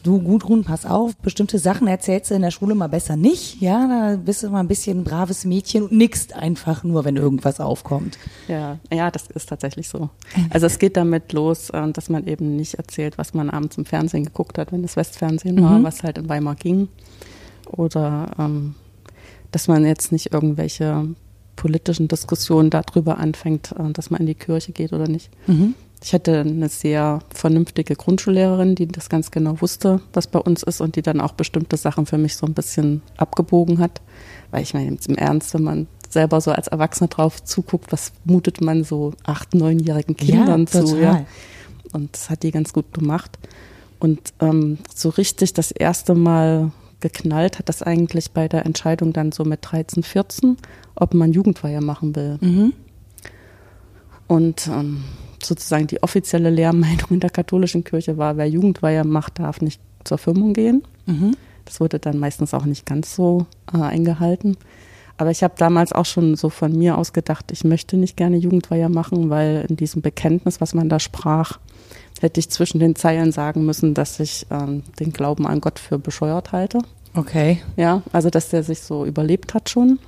[0.06, 3.88] du Gudrun, pass auf, bestimmte Sachen erzählst du in der Schule mal besser nicht, ja,
[3.88, 7.60] da bist du mal ein bisschen ein braves Mädchen und nickst einfach nur, wenn irgendwas
[7.60, 8.18] aufkommt.
[8.48, 10.10] Ja, ja, das ist tatsächlich so.
[10.50, 13.86] Also es geht damit los, äh, dass man eben nicht erzählt, was man abends im
[13.86, 15.84] Fernsehen geguckt hat, wenn es Westfernsehen war, mhm.
[15.84, 16.88] was halt in Weimar ging.
[17.68, 18.76] Oder ähm,
[19.52, 21.16] dass man jetzt nicht irgendwelche
[21.56, 25.30] politischen Diskussionen darüber anfängt, äh, dass man in die Kirche geht oder nicht.
[25.48, 25.74] Mhm.
[26.06, 30.80] Ich hatte eine sehr vernünftige Grundschullehrerin, die das ganz genau wusste, was bei uns ist
[30.80, 34.04] und die dann auch bestimmte Sachen für mich so ein bisschen abgebogen hat.
[34.52, 38.62] Weil ich meine, im Ernst, wenn man selber so als Erwachsener drauf zuguckt, was mutet
[38.62, 40.96] man so acht, neunjährigen Kindern ja, zu?
[40.96, 41.26] Ja?
[41.92, 43.40] Und das hat die ganz gut gemacht.
[43.98, 49.32] Und ähm, so richtig das erste Mal geknallt hat das eigentlich bei der Entscheidung dann
[49.32, 50.58] so mit 13, 14,
[50.94, 52.38] ob man Jugendweihe machen will.
[52.42, 52.74] Mhm.
[54.28, 55.04] Und ähm,
[55.48, 60.18] sozusagen die offizielle Lehrmeinung in der katholischen Kirche war, wer Jugendweihe macht, darf nicht zur
[60.18, 60.84] Firmung gehen.
[61.06, 61.36] Mhm.
[61.66, 64.58] Das wurde dann meistens auch nicht ganz so äh, eingehalten.
[65.18, 68.38] Aber ich habe damals auch schon so von mir aus gedacht, ich möchte nicht gerne
[68.38, 71.60] Jugendweihe machen, weil in diesem Bekenntnis, was man da sprach,
[72.20, 75.98] hätte ich zwischen den Zeilen sagen müssen, dass ich ähm, den Glauben an Gott für
[75.98, 76.80] bescheuert halte.
[77.14, 77.62] Okay.
[77.78, 80.00] Ja, also dass der sich so überlebt hat schon.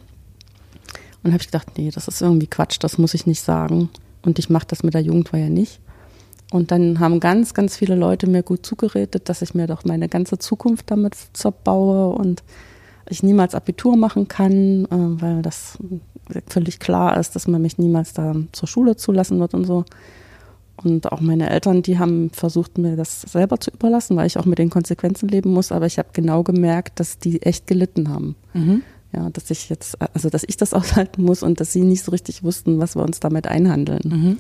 [1.24, 3.90] Und habe ich gedacht, nee, das ist irgendwie Quatsch, das muss ich nicht sagen.
[4.28, 5.80] Und ich mache das mit der Jugendweihe nicht.
[6.52, 10.10] Und dann haben ganz, ganz viele Leute mir gut zugeredet, dass ich mir doch meine
[10.10, 12.44] ganze Zukunft damit zerbaue und
[13.10, 15.78] ich niemals Abitur machen kann, äh, weil das
[16.50, 19.86] völlig klar ist, dass man mich niemals da zur Schule zulassen wird und so.
[20.76, 24.46] Und auch meine Eltern, die haben versucht, mir das selber zu überlassen, weil ich auch
[24.46, 25.72] mit den Konsequenzen leben muss.
[25.72, 28.36] Aber ich habe genau gemerkt, dass die echt gelitten haben.
[28.54, 28.84] Mhm.
[29.14, 32.12] Ja, dass ich jetzt, also dass ich das aushalten muss und dass sie nicht so
[32.12, 34.02] richtig wussten, was wir uns damit einhandeln.
[34.04, 34.38] Mhm.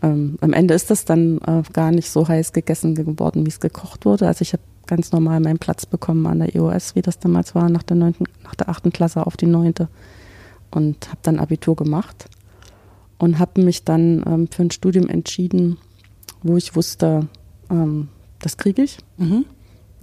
[0.00, 3.60] Ähm, am Ende ist das dann äh, gar nicht so heiß gegessen geworden, wie es
[3.60, 4.28] gekocht wurde.
[4.28, 7.68] Also ich habe ganz normal meinen Platz bekommen an der EOS, wie das damals war,
[7.68, 9.88] nach der neunten, nach der achten Klasse auf die neunte
[10.70, 12.26] und habe dann Abitur gemacht
[13.18, 15.78] und habe mich dann ähm, für ein Studium entschieden,
[16.42, 17.28] wo ich wusste,
[17.70, 18.08] ähm,
[18.40, 18.98] das kriege ich.
[19.16, 19.44] Mhm.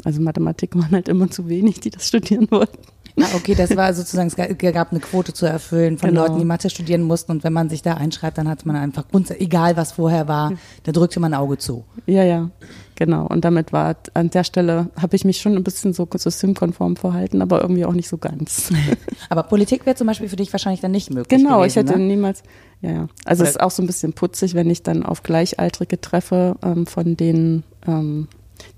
[0.03, 2.77] Also Mathematik waren halt immer zu wenig, die das studieren wollten.
[3.21, 6.23] Ah, okay, das war sozusagen, es gab eine Quote zu erfüllen von genau.
[6.23, 7.31] Leuten, die Mathe studieren mussten.
[7.31, 9.05] Und wenn man sich da einschreibt, dann hat man einfach,
[9.39, 10.51] egal was vorher war,
[10.83, 11.85] da drückte man ein Auge zu.
[12.07, 12.49] Ja, ja,
[12.95, 13.25] genau.
[13.27, 17.41] Und damit war an der Stelle, habe ich mich schon ein bisschen so systemkonform verhalten,
[17.41, 18.69] aber irgendwie auch nicht so ganz.
[19.29, 21.39] aber Politik wäre zum Beispiel für dich wahrscheinlich dann nicht möglich.
[21.39, 22.05] Genau, gewesen, ich hätte ne?
[22.05, 22.43] niemals,
[22.81, 23.07] ja, ja.
[23.23, 26.57] Also Oder es ist auch so ein bisschen putzig, wenn ich dann auf Gleichaltrige treffe,
[26.61, 28.27] ähm, von denen ähm,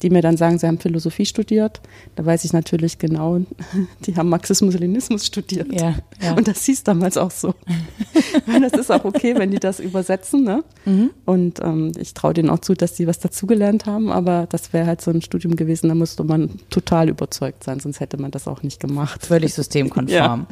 [0.02, 1.82] die mir dann sagen, sie haben Philosophie studiert.
[2.16, 3.40] Da weiß ich natürlich genau,
[4.06, 5.72] die haben Marxismus-Leninismus studiert.
[5.72, 6.34] Ja, ja.
[6.34, 7.54] Und das hieß damals auch so.
[8.46, 10.44] Weil das ist auch okay, wenn die das übersetzen.
[10.44, 10.64] Ne?
[10.86, 11.12] Mhm.
[11.26, 14.12] Und ähm, ich traue denen auch zu, dass die was dazugelernt haben.
[14.12, 18.00] Aber das wäre halt so ein Studium gewesen, da musste man total überzeugt sein, sonst
[18.00, 19.26] hätte man das auch nicht gemacht.
[19.26, 20.08] Völlig systemkonform.
[20.18, 20.48] Ja.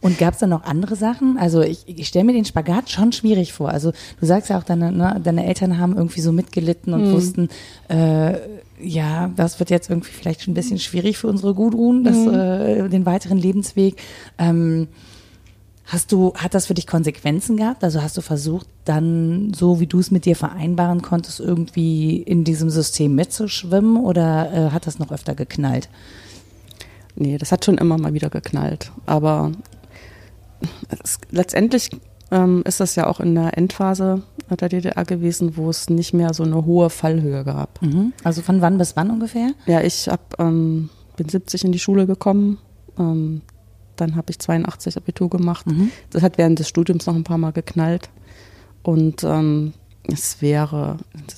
[0.00, 1.38] Und gab es da noch andere Sachen?
[1.38, 3.70] Also ich, ich stelle mir den Spagat schon schwierig vor.
[3.70, 7.12] Also du sagst ja auch, deine, ne, deine Eltern haben irgendwie so mitgelitten und mhm.
[7.12, 7.48] wussten,
[7.88, 8.34] äh,
[8.80, 12.34] ja, das wird jetzt irgendwie vielleicht schon ein bisschen schwierig für unsere Gudrun, das, mhm.
[12.34, 14.00] äh, den weiteren Lebensweg.
[14.38, 14.88] Ähm,
[15.84, 17.82] hast du, hat das für dich Konsequenzen gehabt?
[17.82, 22.44] Also hast du versucht, dann so wie du es mit dir vereinbaren konntest, irgendwie in
[22.44, 25.88] diesem System mitzuschwimmen oder äh, hat das noch öfter geknallt?
[27.16, 28.92] Nee, das hat schon immer mal wieder geknallt.
[29.06, 29.52] Aber
[31.02, 31.90] es, letztendlich
[32.30, 36.32] ähm, ist das ja auch in der Endphase der DDR gewesen, wo es nicht mehr
[36.32, 37.82] so eine hohe Fallhöhe gab.
[37.82, 38.12] Mhm.
[38.24, 39.52] Also von wann bis wann ungefähr?
[39.66, 42.58] Ja, ich hab, ähm, bin 70 in die Schule gekommen.
[42.98, 43.42] Ähm,
[43.96, 45.66] dann habe ich 82 Abitur gemacht.
[45.66, 45.90] Mhm.
[46.10, 48.08] Das hat während des Studiums noch ein paar Mal geknallt.
[48.82, 49.74] Und ähm,
[50.10, 50.96] es wäre,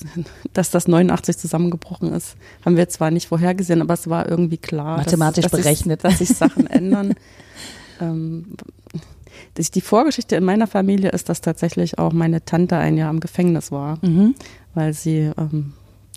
[0.53, 4.99] dass das 89 zusammengebrochen ist, haben wir zwar nicht vorhergesehen, aber es war irgendwie klar,
[4.99, 7.15] mathematisch dass, dass berechnet, dass sich Sachen ändern.
[9.57, 13.71] Die Vorgeschichte in meiner Familie ist, dass tatsächlich auch meine Tante ein Jahr im Gefängnis
[13.71, 14.35] war, mhm.
[14.75, 15.75] weil sie ähm,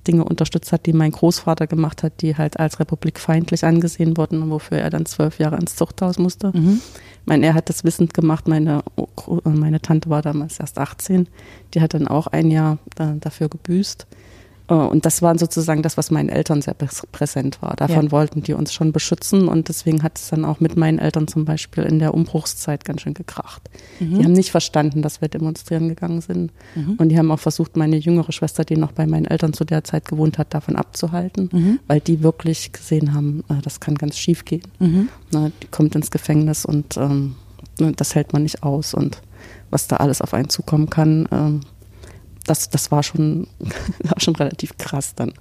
[0.08, 4.80] Dinge unterstützt hat, die mein Großvater gemacht hat, die halt als republikfeindlich angesehen wurden, wofür
[4.80, 6.52] er dann zwölf Jahre ins Zuchthaus musste.
[6.54, 6.82] Mhm.
[7.22, 8.48] Ich meine, er hat das wissend gemacht.
[8.48, 8.84] Meine,
[9.44, 11.30] meine Tante war damals erst 18.
[11.74, 14.08] Die hat dann auch ein Jahr da, dafür gebüßt.
[14.68, 17.76] Äh, und das war sozusagen das, was meinen Eltern sehr präsent war.
[17.76, 18.12] Davon ja.
[18.12, 21.46] wollten die uns schon beschützen und deswegen hat es dann auch mit meinen Eltern zum
[21.46, 23.70] Beispiel in der Umbruchszeit ganz schön gekracht.
[24.00, 24.20] Mhm.
[24.20, 26.52] Die haben nicht verstanden, dass wir demonstrieren gegangen sind.
[26.76, 26.96] Mhm.
[26.98, 29.84] Und die haben auch versucht, meine jüngere Schwester, die noch bei meinen Eltern zu der
[29.84, 31.80] Zeit gewohnt hat, davon abzuhalten, mhm.
[31.88, 34.64] weil die wirklich gesehen haben, äh, das kann ganz schief gehen.
[34.80, 35.10] Mhm.
[35.32, 37.36] Die kommt ins Gefängnis und ähm,
[37.80, 39.22] ne, das hält man nicht aus und
[39.70, 41.28] was da alles auf einen zukommen kann.
[41.32, 41.62] Ähm,
[42.46, 43.48] das, das war schon,
[44.04, 45.34] war schon relativ krass dann.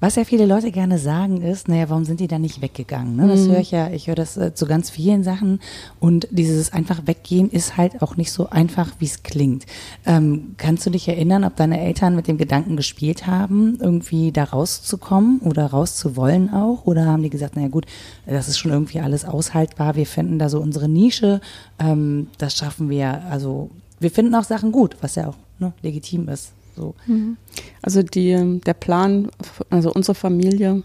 [0.00, 3.16] Was ja viele Leute gerne sagen ist, naja, warum sind die da nicht weggegangen?
[3.16, 3.28] Ne?
[3.28, 3.52] Das mhm.
[3.52, 5.60] höre ich ja, ich höre das äh, zu ganz vielen Sachen
[6.00, 9.64] und dieses einfach weggehen ist halt auch nicht so einfach, wie es klingt.
[10.04, 14.44] Ähm, kannst du dich erinnern, ob deine Eltern mit dem Gedanken gespielt haben, irgendwie da
[14.44, 16.84] rauszukommen oder rauszuwollen auch?
[16.84, 17.86] Oder haben die gesagt, naja gut,
[18.26, 21.40] das ist schon irgendwie alles aushaltbar, wir finden da so unsere Nische,
[21.78, 26.28] ähm, das schaffen wir, also wir finden auch Sachen gut, was ja auch ne, legitim
[26.28, 26.52] ist.
[26.76, 26.94] So.
[27.06, 27.36] Mhm.
[27.82, 29.28] Also die, der Plan,
[29.70, 30.82] also unsere Familie,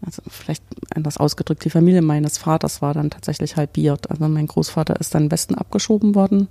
[0.00, 0.62] also vielleicht
[0.94, 4.10] anders ausgedrückt, die Familie meines Vaters war dann tatsächlich halbiert.
[4.10, 6.48] Also mein Großvater ist dann im Westen abgeschoben worden.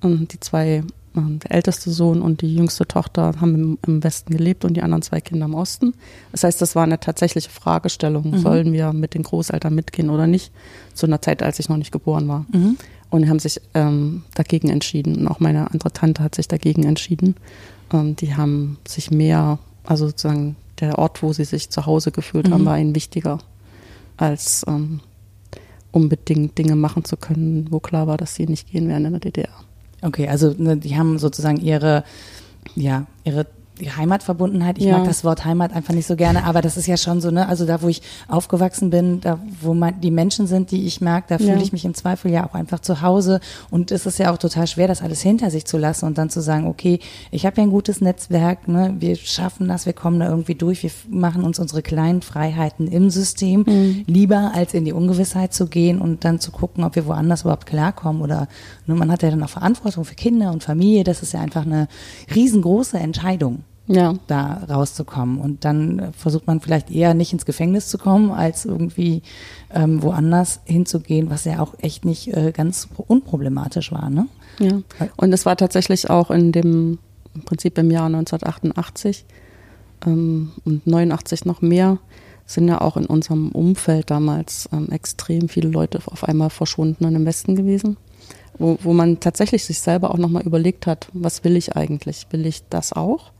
[0.00, 0.84] Und die zwei,
[1.16, 4.82] ähm, der älteste Sohn und die jüngste Tochter haben im, im, Westen gelebt und die
[4.82, 5.94] anderen zwei Kinder im Osten.
[6.32, 8.30] Das heißt, das war eine tatsächliche Fragestellung.
[8.30, 8.38] Mhm.
[8.38, 10.52] Sollen wir mit den Großeltern mitgehen oder nicht?
[10.94, 12.46] Zu einer Zeit, als ich noch nicht geboren war.
[12.52, 12.76] Mhm
[13.10, 15.16] und haben sich ähm, dagegen entschieden.
[15.16, 17.36] Und auch meine andere Tante hat sich dagegen entschieden.
[17.92, 22.48] Ähm, die haben sich mehr, also sozusagen der Ort, wo sie sich zu Hause gefühlt
[22.48, 22.54] mhm.
[22.54, 23.38] haben, war ihnen wichtiger,
[24.16, 25.00] als ähm,
[25.90, 29.20] unbedingt Dinge machen zu können, wo klar war, dass sie nicht gehen werden in der
[29.20, 29.48] DDR.
[30.02, 32.04] Okay, also ne, die haben sozusagen ihre,
[32.76, 33.46] ja, ihre
[33.78, 34.78] die Heimatverbundenheit.
[34.78, 34.98] Ich ja.
[34.98, 37.48] mag das Wort Heimat einfach nicht so gerne, aber das ist ja schon so, ne,
[37.48, 41.28] also da, wo ich aufgewachsen bin, da, wo man, die Menschen sind, die ich mag,
[41.28, 41.46] da ja.
[41.46, 44.38] fühle ich mich im Zweifel ja auch einfach zu Hause und es ist ja auch
[44.38, 47.56] total schwer, das alles hinter sich zu lassen und dann zu sagen, okay, ich habe
[47.58, 51.44] ja ein gutes Netzwerk, ne, wir schaffen das, wir kommen da irgendwie durch, wir machen
[51.44, 54.04] uns unsere kleinen Freiheiten im System mhm.
[54.06, 57.66] lieber, als in die Ungewissheit zu gehen und dann zu gucken, ob wir woanders überhaupt
[57.66, 58.48] klarkommen oder,
[58.86, 61.64] ne, man hat ja dann auch Verantwortung für Kinder und Familie, das ist ja einfach
[61.64, 61.88] eine
[62.34, 64.14] riesengroße Entscheidung ja.
[64.26, 65.38] da rauszukommen.
[65.40, 69.22] Und dann versucht man vielleicht eher nicht ins Gefängnis zu kommen, als irgendwie
[69.74, 74.10] ähm, woanders hinzugehen, was ja auch echt nicht äh, ganz unproblematisch war.
[74.10, 74.28] Ne?
[74.60, 74.80] Ja,
[75.16, 76.98] und es war tatsächlich auch in dem,
[77.34, 79.24] im Prinzip im Jahr 1988
[80.06, 81.98] ähm, und 89 noch mehr,
[82.46, 87.26] sind ja auch in unserem Umfeld damals ähm, extrem viele Leute auf einmal verschwunden im
[87.26, 87.96] Westen gewesen.
[88.58, 92.26] Wo, wo man tatsächlich sich selber auch nochmal überlegt hat, was will ich eigentlich?
[92.30, 93.30] Will ich das auch?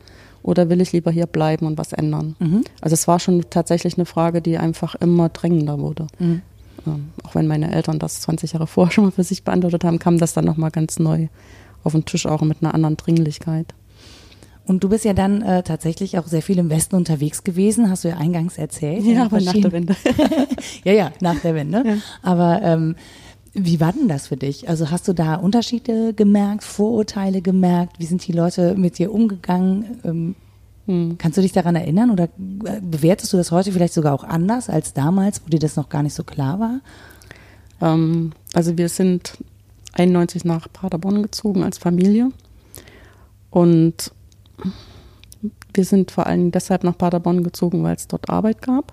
[0.48, 2.34] Oder will ich lieber hier bleiben und was ändern?
[2.38, 2.64] Mhm.
[2.80, 6.06] Also es war schon tatsächlich eine Frage, die einfach immer drängender wurde.
[6.18, 6.40] Mhm.
[6.86, 9.98] Ähm, auch wenn meine Eltern das 20 Jahre vorher schon mal für sich beantwortet haben,
[9.98, 11.28] kam das dann nochmal ganz neu
[11.84, 13.74] auf den Tisch, auch mit einer anderen Dringlichkeit.
[14.64, 18.04] Und du bist ja dann äh, tatsächlich auch sehr viel im Westen unterwegs gewesen, hast
[18.04, 19.04] du ja eingangs erzählt.
[19.04, 19.96] Ja, aber nach der Wende.
[20.84, 21.82] ja, ja, nach der Wende.
[21.86, 21.96] Ja.
[22.22, 22.96] Aber ähm,
[23.64, 24.68] wie war denn das für dich?
[24.68, 27.98] Also hast du da Unterschiede gemerkt, Vorurteile gemerkt?
[27.98, 30.00] Wie sind die Leute mit dir umgegangen?
[30.04, 30.34] Ähm,
[30.86, 31.18] hm.
[31.18, 34.70] Kannst du dich daran erinnern oder äh, bewertest du das heute vielleicht sogar auch anders
[34.70, 36.80] als damals, wo dir das noch gar nicht so klar war?
[37.80, 39.38] Ähm, also wir sind
[39.92, 42.30] 91 nach Paderborn gezogen als Familie
[43.50, 44.12] und
[45.74, 48.92] wir sind vor allem deshalb nach Paderborn gezogen, weil es dort Arbeit gab.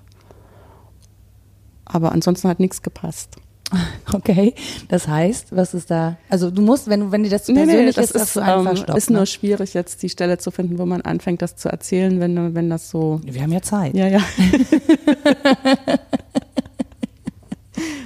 [1.85, 3.37] Aber ansonsten hat nichts gepasst.
[4.13, 4.53] Okay,
[4.87, 6.17] das heißt, was ist da?
[6.29, 8.75] Also du musst, wenn wenn dir das zu persönlich nee, nee, das ist, ist ähm,
[8.75, 9.17] stopp, ist ne?
[9.17, 12.69] nur schwierig jetzt die Stelle zu finden, wo man anfängt, das zu erzählen, wenn wenn
[12.69, 13.19] das so.
[13.23, 13.95] Wir haben ja Zeit.
[13.95, 14.21] Ja, ja.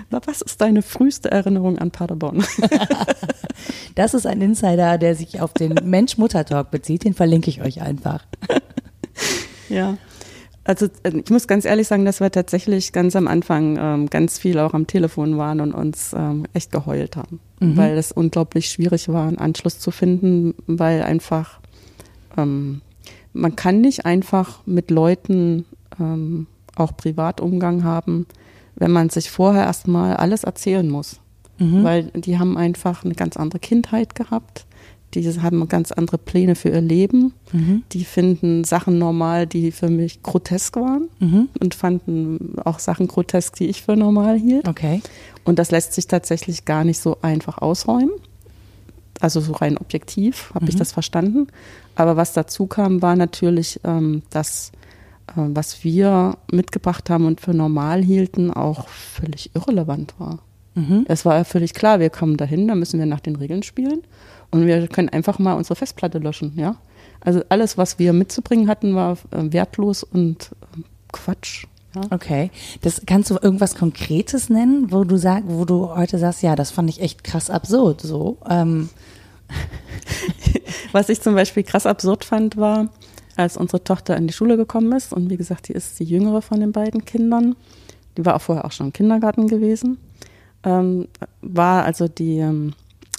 [0.10, 2.44] Na, was ist deine früheste Erinnerung an Paderborn?
[3.96, 7.04] das ist ein Insider, der sich auf den Mensch-Mutter-Talk bezieht.
[7.04, 8.26] Den verlinke ich euch einfach.
[9.70, 9.98] Ja.
[10.70, 14.38] Also äh, ich muss ganz ehrlich sagen, dass wir tatsächlich ganz am Anfang ähm, ganz
[14.38, 17.76] viel auch am Telefon waren und uns ähm, echt geheult haben, mhm.
[17.76, 21.60] weil es unglaublich schwierig war, einen Anschluss zu finden, weil einfach
[22.38, 22.82] ähm,
[23.34, 25.66] man kann nicht einfach mit Leuten
[26.00, 28.28] ähm, auch Privatumgang haben,
[28.76, 31.20] wenn man sich vorher erstmal alles erzählen muss.
[31.58, 31.84] Mhm.
[31.84, 34.68] Weil die haben einfach eine ganz andere Kindheit gehabt
[35.14, 37.34] die haben ganz andere Pläne für ihr Leben.
[37.52, 37.84] Mhm.
[37.92, 41.50] Die finden Sachen normal, die für mich grotesk waren mhm.
[41.60, 44.68] und fanden auch Sachen grotesk, die ich für normal hielt.
[44.68, 45.02] Okay.
[45.46, 48.12] Und das lässt sich tatsächlich gar nicht so einfach ausräumen.
[49.20, 50.70] Also so rein objektiv habe mhm.
[50.70, 51.48] ich das verstanden.
[51.96, 54.72] Aber was dazu kam, war natürlich, ähm, dass
[55.28, 60.40] äh, was wir mitgebracht haben und für normal hielten, auch völlig irrelevant war.
[60.76, 61.06] Mhm.
[61.08, 64.02] Es war ja völlig klar, wir kommen dahin, da müssen wir nach den Regeln spielen
[64.52, 66.76] und wir können einfach mal unsere Festplatte löschen, ja.
[67.22, 70.82] Also alles, was wir mitzubringen hatten, war äh, wertlos und äh,
[71.12, 71.66] Quatsch.
[71.96, 72.02] Ja.
[72.12, 72.52] Okay.
[72.82, 76.72] Das kannst du irgendwas Konkretes nennen, wo du sag, wo du heute sagst, ja, das
[76.72, 78.02] fand ich echt krass absurd.
[78.02, 78.38] So.
[78.48, 78.90] Ähm.
[80.92, 82.90] Was ich zum Beispiel krass absurd fand, war,
[83.36, 86.42] als unsere Tochter in die Schule gekommen ist, und wie gesagt, die ist die jüngere
[86.42, 87.56] von den beiden Kindern,
[88.18, 89.98] die war auch vorher auch schon im Kindergarten gewesen,
[90.64, 91.08] ähm,
[91.42, 92.74] war also die ähm,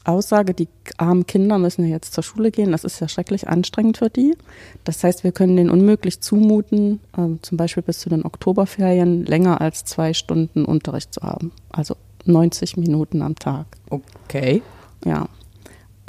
[0.05, 3.99] Aussage, die armen Kinder müssen ja jetzt zur Schule gehen, das ist ja schrecklich anstrengend
[3.99, 4.37] für die.
[4.85, 9.61] Das heißt, wir können denen unmöglich zumuten, äh, zum Beispiel bis zu den Oktoberferien länger
[9.61, 11.53] als zwei Stunden Unterricht zu haben.
[11.71, 13.67] Also 90 Minuten am Tag.
[13.89, 14.63] Okay.
[15.05, 15.29] Ja.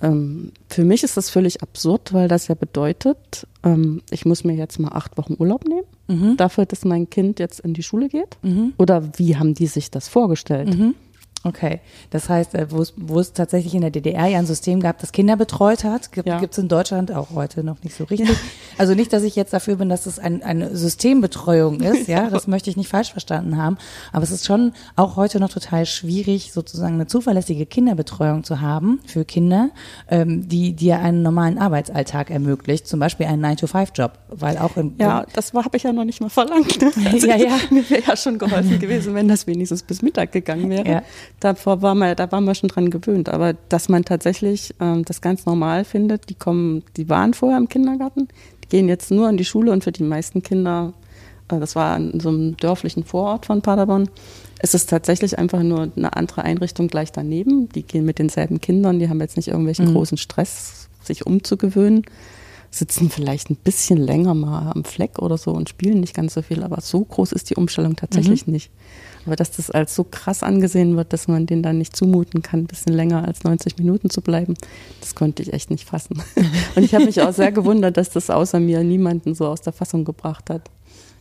[0.01, 4.55] Ähm, für mich ist das völlig absurd, weil das ja bedeutet, ähm, ich muss mir
[4.55, 6.37] jetzt mal acht Wochen Urlaub nehmen, mhm.
[6.37, 8.37] dafür, dass mein Kind jetzt in die Schule geht.
[8.41, 8.73] Mhm.
[8.77, 10.75] Oder wie haben die sich das vorgestellt?
[10.75, 10.95] Mhm.
[11.43, 11.79] Okay,
[12.11, 14.99] das heißt, äh, wo es, wo es tatsächlich in der DDR ja ein System gab,
[14.99, 18.29] das Kinder betreut hat, gibt es in Deutschland auch heute noch nicht so richtig.
[18.29, 18.35] Ja.
[18.77, 22.47] Also nicht, dass ich jetzt dafür bin, dass es ein, eine Systembetreuung ist, ja, das
[22.47, 23.77] möchte ich nicht falsch verstanden haben,
[24.11, 28.99] aber es ist schon auch heute noch total schwierig, sozusagen eine zuverlässige Kinderbetreuung zu haben
[29.05, 29.69] für Kinder,
[30.09, 35.25] ähm, die dir einen normalen Arbeitsalltag ermöglicht, zum Beispiel einen 9-to-5-Job, weil auch im Ja,
[35.33, 36.79] das habe ich ja noch nicht mal verlangt.
[36.81, 36.91] Ne?
[37.11, 37.57] Also ja, ja.
[37.69, 40.87] Mir wäre ja schon geholfen gewesen, wenn das wenigstens bis Mittag gegangen wäre.
[40.87, 41.03] Ja.
[41.41, 43.27] Davor war man, da waren wir schon dran gewöhnt.
[43.27, 47.67] Aber dass man tatsächlich ähm, das ganz normal findet, die kommen, die waren vorher im
[47.67, 48.27] Kindergarten,
[48.63, 50.93] die gehen jetzt nur in die Schule und für die meisten Kinder,
[51.49, 54.07] äh, das war in so einem dörflichen Vorort von Paderborn,
[54.61, 57.69] ist es tatsächlich einfach nur eine andere Einrichtung gleich daneben.
[57.69, 59.93] Die gehen mit denselben Kindern, die haben jetzt nicht irgendwelchen mhm.
[59.93, 62.05] großen Stress, sich umzugewöhnen
[62.73, 66.41] sitzen vielleicht ein bisschen länger mal am Fleck oder so und spielen nicht ganz so
[66.41, 68.53] viel, aber so groß ist die Umstellung tatsächlich mhm.
[68.53, 68.71] nicht.
[69.25, 72.61] Aber dass das als so krass angesehen wird, dass man denen dann nicht zumuten kann,
[72.61, 74.55] ein bisschen länger als 90 Minuten zu bleiben,
[74.99, 76.21] das konnte ich echt nicht fassen.
[76.75, 79.73] Und ich habe mich auch sehr gewundert, dass das außer mir niemanden so aus der
[79.73, 80.69] Fassung gebracht hat.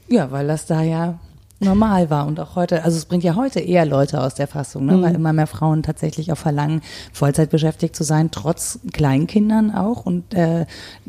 [0.08, 1.18] Ja, weil das da ja
[1.60, 4.86] normal war und auch heute, also es bringt ja heute eher Leute aus der Fassung,
[4.86, 4.96] ne?
[4.96, 5.02] Mhm.
[5.02, 6.80] weil immer mehr Frauen tatsächlich auch verlangen,
[7.12, 10.66] Vollzeit beschäftigt zu sein, trotz Kleinkindern auch und äh,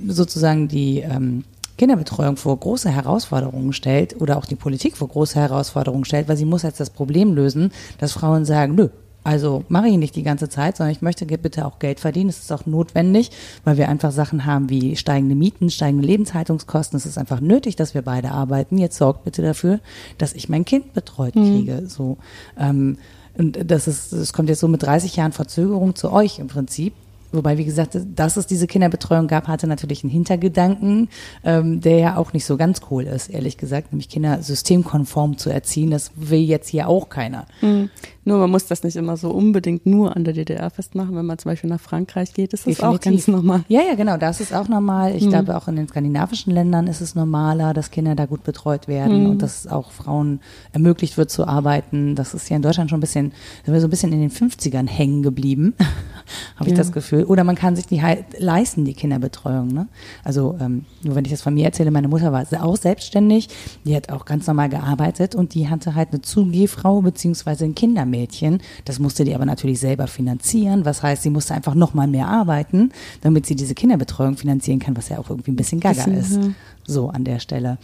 [0.07, 1.45] sozusagen die ähm,
[1.77, 6.45] Kinderbetreuung vor große Herausforderungen stellt oder auch die Politik vor große Herausforderungen stellt, weil sie
[6.45, 8.89] muss jetzt das Problem lösen, dass Frauen sagen, nö,
[9.23, 12.29] also mache ich nicht die ganze Zeit, sondern ich möchte bitte auch Geld verdienen.
[12.29, 13.29] Es ist auch notwendig,
[13.63, 16.97] weil wir einfach Sachen haben wie steigende Mieten, steigende Lebenshaltungskosten.
[16.97, 18.79] Es ist einfach nötig, dass wir beide arbeiten.
[18.79, 19.79] Jetzt sorgt bitte dafür,
[20.17, 21.45] dass ich mein Kind betreut mhm.
[21.45, 21.83] kriege.
[21.87, 22.17] So
[22.57, 22.97] ähm,
[23.37, 26.93] und das ist, das kommt jetzt so mit 30 Jahren Verzögerung zu euch im Prinzip.
[27.31, 31.09] Wobei, wie gesagt, dass es diese Kinderbetreuung gab, hatte natürlich einen Hintergedanken,
[31.43, 35.49] ähm, der ja auch nicht so ganz cool ist, ehrlich gesagt, nämlich Kinder systemkonform zu
[35.49, 35.91] erziehen.
[35.91, 37.45] Das will jetzt hier auch keiner.
[37.61, 37.89] Mhm.
[38.23, 41.15] Nur man muss das nicht immer so unbedingt nur an der DDR festmachen.
[41.15, 42.99] Wenn man zum Beispiel nach Frankreich geht, ist das Definitiv.
[42.99, 43.63] auch ganz normal.
[43.67, 45.15] Ja, ja, genau, das ist auch normal.
[45.15, 45.29] Ich mhm.
[45.29, 49.23] glaube, auch in den skandinavischen Ländern ist es normaler, dass Kinder da gut betreut werden
[49.23, 49.29] mhm.
[49.31, 50.39] und dass auch Frauen
[50.71, 52.15] ermöglicht wird zu arbeiten.
[52.15, 53.31] Das ist ja in Deutschland schon ein bisschen,
[53.65, 55.73] sind wir so ein bisschen in den 50ern hängen geblieben,
[56.57, 56.77] habe ich ja.
[56.77, 57.23] das Gefühl.
[57.23, 57.99] Oder man kann sich die
[58.37, 59.69] leisten, die Kinderbetreuung.
[59.69, 59.87] Ne?
[60.23, 63.49] Also ähm, nur wenn ich das von mir erzähle, meine Mutter war auch selbstständig,
[63.83, 68.10] die hat auch ganz normal gearbeitet und die hatte halt eine Zugehfrau beziehungsweise ein Kindermädchen.
[68.11, 68.61] Mädchen.
[68.85, 70.85] Das musste die aber natürlich selber finanzieren.
[70.85, 72.91] Was heißt, sie musste einfach noch mal mehr arbeiten,
[73.21, 76.39] damit sie diese Kinderbetreuung finanzieren kann, was ja auch irgendwie ein bisschen gaga ist.
[76.85, 77.77] So an der Stelle.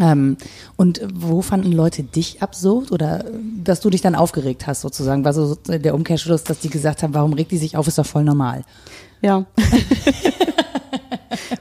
[0.00, 0.36] Ähm,
[0.76, 3.24] und wo fanden Leute dich absurd oder
[3.62, 5.24] dass du dich dann aufgeregt hast sozusagen?
[5.24, 8.06] War so der Umkehrschluss, dass die gesagt haben, warum regt die sich auf, ist doch
[8.06, 8.64] voll normal.
[9.22, 9.46] Ja.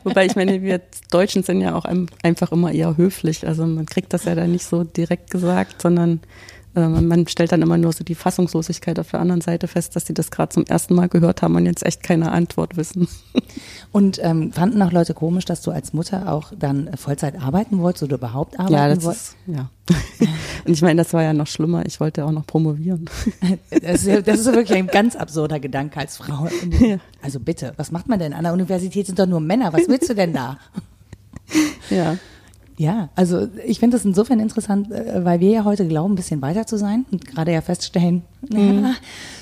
[0.04, 0.82] Wobei ich meine, wir
[1.12, 1.86] Deutschen sind ja auch
[2.24, 3.48] einfach immer eher höflich.
[3.48, 6.20] Also man kriegt das ja dann nicht so direkt gesagt, sondern äh,
[6.76, 10.14] man stellt dann immer nur so die Fassungslosigkeit auf der anderen Seite fest, dass sie
[10.14, 13.08] das gerade zum ersten Mal gehört haben und jetzt echt keine Antwort wissen.
[13.92, 18.02] Und ähm, fanden auch Leute komisch, dass du als Mutter auch dann Vollzeit arbeiten wolltest
[18.02, 19.36] oder überhaupt arbeiten ja, das wolltest?
[19.46, 19.70] Ist, ja.
[20.66, 21.86] und ich meine, das war ja noch schlimmer.
[21.86, 23.08] Ich wollte auch noch promovieren.
[23.70, 26.48] Das ist, das ist wirklich ein ganz absurder Gedanke als Frau.
[26.80, 26.98] Ja.
[27.22, 28.34] Also bitte, was macht man denn?
[28.34, 29.74] An der Universität sind doch nur Männer.
[29.74, 30.58] Was willst du denn da?
[31.90, 32.18] Ja.
[32.84, 36.42] Ja, also ich finde das insofern interessant, äh, weil wir ja heute glauben, ein bisschen
[36.42, 38.80] weiter zu sein und gerade ja feststellen, mhm.
[38.82, 38.96] na,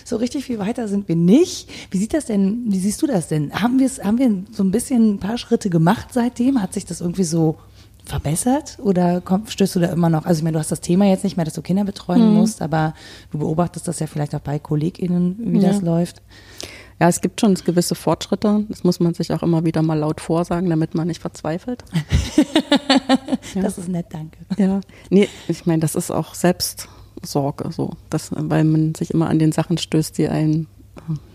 [0.05, 1.67] so richtig viel weiter sind wir nicht.
[1.89, 3.51] Wie sieht das denn, wie siehst du das denn?
[3.51, 6.61] Haben wir haben wir so ein bisschen ein paar Schritte gemacht seitdem?
[6.61, 7.55] Hat sich das irgendwie so
[8.05, 10.25] verbessert oder komm, stößt du da immer noch?
[10.25, 12.35] Also ich meine, du hast das Thema jetzt nicht mehr, dass du Kinder betreuen mhm.
[12.35, 12.93] musst, aber
[13.31, 15.69] du beobachtest das ja vielleicht auch bei KollegInnen, wie ja.
[15.69, 16.21] das läuft.
[17.01, 18.63] Ja, es gibt schon gewisse Fortschritte.
[18.69, 21.83] Das muss man sich auch immer wieder mal laut vorsagen, damit man nicht verzweifelt.
[23.55, 23.61] ja.
[23.63, 24.37] Das ist nett, danke.
[24.55, 26.89] Ja, nee, ich meine, das ist auch selbst
[27.23, 30.67] Sorge, so, das, weil man sich immer an den Sachen stößt, die einem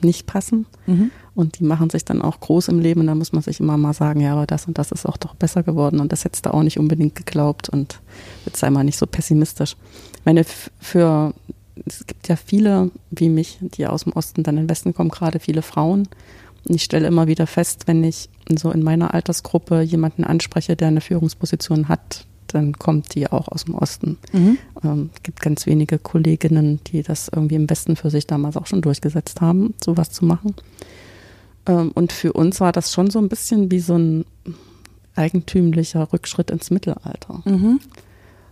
[0.02, 0.66] nicht passen.
[0.86, 1.10] Mhm.
[1.34, 3.00] Und die machen sich dann auch groß im Leben.
[3.00, 5.16] Und da muss man sich immer mal sagen, ja, aber das und das ist auch
[5.16, 5.98] doch besser geworden.
[5.98, 7.68] Und das hättest du auch nicht unbedingt geglaubt.
[7.70, 8.00] Und
[8.44, 9.76] jetzt sei mal nicht so pessimistisch.
[10.14, 10.44] Ich meine,
[10.78, 11.34] für,
[11.84, 15.10] es gibt ja viele wie mich, die aus dem Osten dann in den Westen kommen,
[15.10, 16.08] gerade viele Frauen.
[16.68, 20.88] Und ich stelle immer wieder fest, wenn ich so in meiner Altersgruppe jemanden anspreche, der
[20.88, 24.18] eine Führungsposition hat, dann kommt die auch aus dem Osten.
[24.32, 24.58] Mhm.
[24.82, 28.82] Ähm, gibt ganz wenige Kolleginnen, die das irgendwie im Westen für sich damals auch schon
[28.82, 30.54] durchgesetzt haben, sowas zu machen.
[31.66, 34.24] Ähm, und für uns war das schon so ein bisschen wie so ein
[35.14, 37.42] eigentümlicher Rückschritt ins Mittelalter.
[37.44, 37.80] Mhm.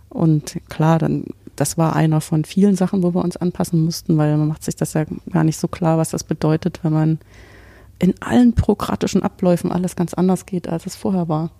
[0.09, 1.25] Und klar, dann,
[1.55, 4.75] das war einer von vielen Sachen, wo wir uns anpassen mussten, weil man macht sich
[4.75, 7.19] das ja gar nicht so klar, was das bedeutet, wenn man
[7.99, 11.51] in allen bürokratischen Abläufen alles ganz anders geht, als es vorher war.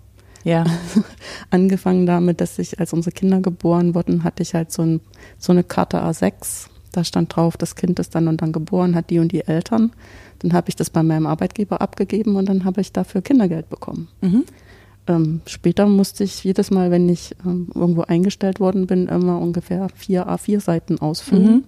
[0.44, 0.64] Ja.
[1.50, 5.00] Angefangen damit, dass ich, als unsere Kinder geboren wurden, hatte ich halt so, ein,
[5.38, 6.68] so eine Karte A6.
[6.92, 9.92] Da stand drauf, das Kind ist dann und dann geboren, hat die und die Eltern.
[10.38, 14.08] Dann habe ich das bei meinem Arbeitgeber abgegeben und dann habe ich dafür Kindergeld bekommen.
[14.20, 14.44] Mhm.
[15.08, 19.88] Ähm, später musste ich jedes Mal, wenn ich ähm, irgendwo eingestellt worden bin, immer ungefähr
[19.94, 21.64] vier A4-Seiten ausfüllen mhm.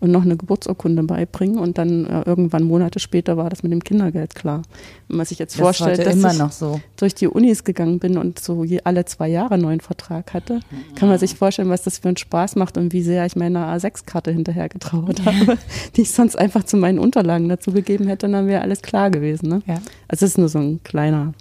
[0.00, 1.58] und noch eine Geburtsurkunde beibringen.
[1.58, 4.62] Und dann äh, irgendwann Monate später war das mit dem Kindergeld klar.
[5.08, 6.80] Wenn man sich jetzt das vorstellt, dass ich so.
[6.96, 10.56] durch die Unis gegangen bin und so je alle zwei Jahre einen neuen Vertrag hatte,
[10.56, 10.94] mhm.
[10.94, 13.74] kann man sich vorstellen, was das für einen Spaß macht und wie sehr ich meiner
[13.74, 15.56] A6-Karte hinterher getrauert habe,
[15.96, 19.10] die ich sonst einfach zu meinen Unterlagen dazu gegeben hätte und dann wäre alles klar
[19.10, 19.48] gewesen.
[19.48, 19.62] Ne?
[19.66, 19.80] Ja.
[20.08, 21.32] Also es ist nur so ein kleiner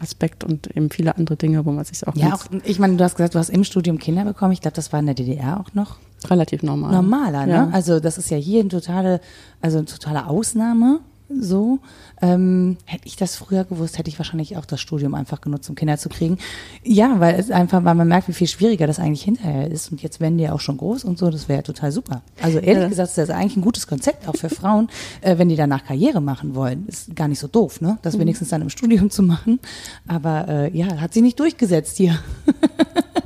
[0.00, 2.14] Aspekt und eben viele andere Dinge, wo man sich auch.
[2.14, 4.52] Ja, auch, ich meine, du hast gesagt, du hast im Studium Kinder bekommen.
[4.52, 5.96] Ich glaube, das war in der DDR auch noch.
[6.30, 6.92] Relativ normal.
[6.92, 7.52] Normaler, ne?
[7.52, 7.68] Ja.
[7.72, 9.20] Also das ist ja hier eine totale,
[9.60, 11.78] also eine totale Ausnahme so.
[12.22, 15.74] Ähm, hätte ich das früher gewusst, hätte ich wahrscheinlich auch das Studium einfach genutzt, um
[15.74, 16.38] Kinder zu kriegen.
[16.82, 19.90] Ja, weil es einfach, weil man merkt, wie viel schwieriger das eigentlich hinterher ist.
[19.92, 22.22] Und jetzt werden die ja auch schon groß und so, das wäre ja total super.
[22.40, 22.88] Also ehrlich ja.
[22.88, 24.88] gesagt, ist das eigentlich ein gutes Konzept, auch für Frauen,
[25.20, 26.86] äh, wenn die danach Karriere machen wollen.
[26.86, 27.98] Ist gar nicht so doof, ne?
[28.02, 28.20] Das mhm.
[28.20, 29.60] wenigstens dann im Studium zu machen.
[30.06, 32.18] Aber äh, ja, hat sich nicht durchgesetzt hier.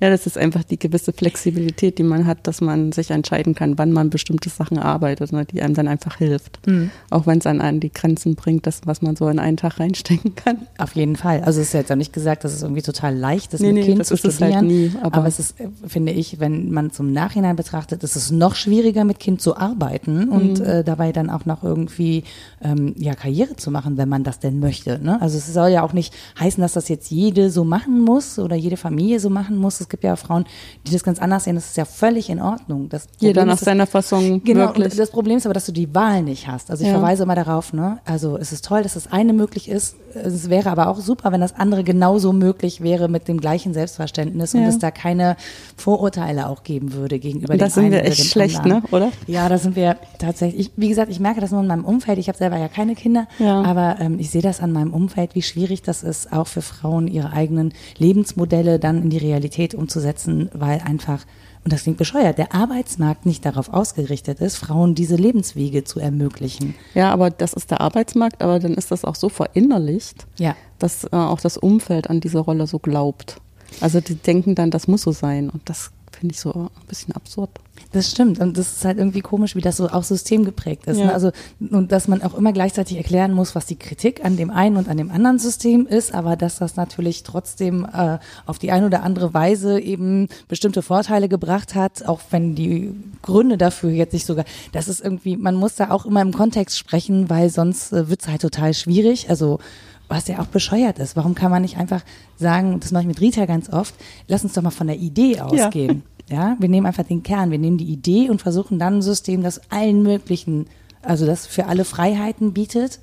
[0.00, 3.78] Ja, das ist einfach die gewisse Flexibilität, die man hat, dass man sich entscheiden kann,
[3.78, 6.64] wann man bestimmte Sachen arbeitet, ne, die einem dann einfach hilft.
[6.68, 6.90] Mhm.
[7.10, 9.80] Auch wenn es an einen die Grenzen bringt, das, was man so in einen Tag
[9.80, 10.68] reinstecken kann.
[10.78, 11.42] Auf jeden Fall.
[11.42, 13.86] Also es ist jetzt auch nicht gesagt, dass es irgendwie total leicht ist, nee, mit
[13.86, 14.54] nee, Kind zu halt studieren.
[14.54, 18.30] Halt nie, aber, aber, es ist, finde ich, wenn man zum Nachhinein betrachtet, ist es
[18.30, 20.28] noch schwieriger, mit Kind zu arbeiten mhm.
[20.28, 22.22] und äh, dabei dann auch noch irgendwie
[22.62, 25.00] ähm, ja, Karriere zu machen, wenn man das denn möchte.
[25.02, 25.20] Ne?
[25.20, 28.54] Also es soll ja auch nicht heißen, dass das jetzt jede so machen muss oder
[28.54, 30.44] jede Familie so machen muss es gibt ja Frauen,
[30.86, 31.54] die das ganz anders sehen.
[31.54, 32.88] Das ist ja völlig in Ordnung.
[32.88, 34.42] Das Jeder nach seiner Fassung.
[34.44, 34.68] Genau.
[34.68, 34.96] Wirklich.
[34.96, 36.70] das Problem ist aber, dass du die Wahl nicht hast.
[36.70, 36.98] Also ich ja.
[36.98, 37.98] verweise immer darauf, ne?
[38.04, 39.96] Also es ist toll, dass das eine möglich ist.
[40.14, 44.52] Es wäre aber auch super, wenn das andere genauso möglich wäre mit dem gleichen Selbstverständnis
[44.52, 44.60] ja.
[44.60, 45.36] und es da keine
[45.76, 48.82] Vorurteile auch geben würde gegenüber und das dem sind wir echt schlecht, ne?
[48.90, 49.12] Oder?
[49.26, 50.68] Ja, da sind wir tatsächlich.
[50.68, 52.18] Ich, wie gesagt, ich merke das nur in meinem Umfeld.
[52.18, 53.62] Ich habe selber ja keine Kinder, ja.
[53.62, 57.08] aber ähm, ich sehe das an meinem Umfeld, wie schwierig das ist, auch für Frauen
[57.08, 61.24] ihre eigenen Lebensmodelle dann in die Realität umzusetzen, weil einfach,
[61.64, 66.74] und das klingt bescheuert, der Arbeitsmarkt nicht darauf ausgerichtet ist, Frauen diese Lebenswege zu ermöglichen.
[66.94, 70.56] Ja, aber das ist der Arbeitsmarkt, aber dann ist das auch so verinnerlicht, ja.
[70.78, 73.40] dass äh, auch das Umfeld an diese Rolle so glaubt.
[73.80, 77.14] Also die denken dann, das muss so sein und das finde ich so ein bisschen
[77.14, 77.50] absurd.
[77.92, 78.40] Das stimmt.
[78.40, 80.96] Und das ist halt irgendwie komisch, wie das so auch systemgeprägt ist.
[80.96, 81.02] Ne?
[81.02, 81.06] Ja.
[81.08, 81.14] Ne?
[81.14, 81.30] Also,
[81.70, 84.88] und dass man auch immer gleichzeitig erklären muss, was die Kritik an dem einen und
[84.88, 89.02] an dem anderen System ist, aber dass das natürlich trotzdem äh, auf die eine oder
[89.04, 94.44] andere Weise eben bestimmte Vorteile gebracht hat, auch wenn die Gründe dafür jetzt nicht sogar,
[94.72, 98.22] das ist irgendwie, man muss da auch immer im Kontext sprechen, weil sonst äh, wird
[98.22, 99.30] es halt total schwierig.
[99.30, 99.60] Also,
[100.08, 101.16] was ja auch bescheuert ist.
[101.16, 102.02] Warum kann man nicht einfach
[102.36, 103.94] sagen, das mache ich mit Rita ganz oft,
[104.26, 106.02] lass uns doch mal von der Idee ausgehen.
[106.02, 106.18] Ja.
[106.30, 109.42] Ja, wir nehmen einfach den Kern, wir nehmen die Idee und versuchen dann ein System,
[109.42, 110.66] das allen möglichen,
[111.00, 113.00] also das für alle Freiheiten bietet,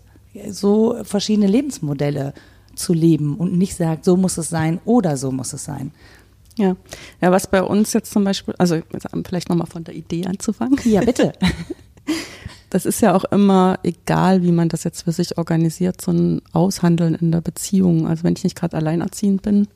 [0.50, 2.36] so verschiedene Lebensmodelle
[2.76, 5.92] zu leben und nicht sagt, so muss es sein oder so muss es sein.
[6.58, 6.76] Ja,
[7.20, 8.80] ja, was bei uns jetzt zum Beispiel, also
[9.26, 10.80] vielleicht nochmal von der Idee anzufangen.
[10.86, 11.34] Ja, bitte.
[12.70, 16.42] Das ist ja auch immer egal, wie man das jetzt für sich organisiert, so ein
[16.52, 18.08] Aushandeln in der Beziehung.
[18.08, 19.68] Also wenn ich nicht gerade alleinerziehend bin,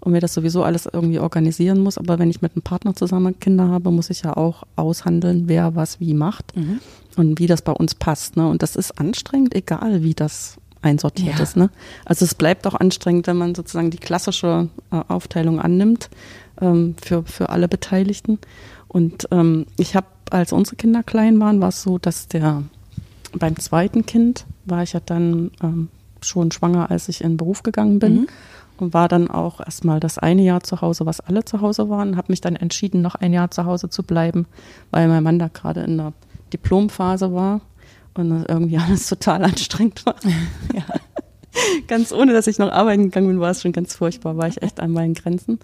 [0.00, 1.98] und mir das sowieso alles irgendwie organisieren muss.
[1.98, 5.74] Aber wenn ich mit einem Partner zusammen Kinder habe, muss ich ja auch aushandeln, wer
[5.74, 6.80] was wie macht mhm.
[7.16, 8.36] und wie das bei uns passt.
[8.36, 8.48] Ne?
[8.48, 11.42] Und das ist anstrengend, egal wie das einsortiert ja.
[11.42, 11.56] ist.
[11.56, 11.70] Ne?
[12.04, 16.08] Also es bleibt auch anstrengend, wenn man sozusagen die klassische äh, Aufteilung annimmt
[16.60, 18.38] ähm, für, für alle Beteiligten.
[18.86, 22.62] Und ähm, ich habe, als unsere Kinder klein waren, war es so, dass der
[23.32, 25.88] beim zweiten Kind war ich ja dann ähm,
[26.22, 28.14] schon schwanger, als ich in den Beruf gegangen bin.
[28.14, 28.26] Mhm.
[28.78, 32.16] und war dann auch erstmal das eine Jahr zu Hause, was alle zu Hause waren,
[32.16, 34.46] habe mich dann entschieden, noch ein Jahr zu Hause zu bleiben,
[34.90, 36.12] weil mein Mann da gerade in der
[36.52, 37.60] Diplomphase war
[38.14, 40.16] und irgendwie alles total anstrengend war.
[40.74, 40.84] ja.
[41.88, 44.62] ganz ohne, dass ich noch arbeiten gegangen bin, war es schon ganz furchtbar, war ich
[44.62, 45.58] echt an meinen Grenzen.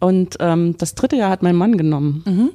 [0.00, 2.22] Und ähm, das dritte Jahr hat mein Mann genommen.
[2.26, 2.50] Mhm.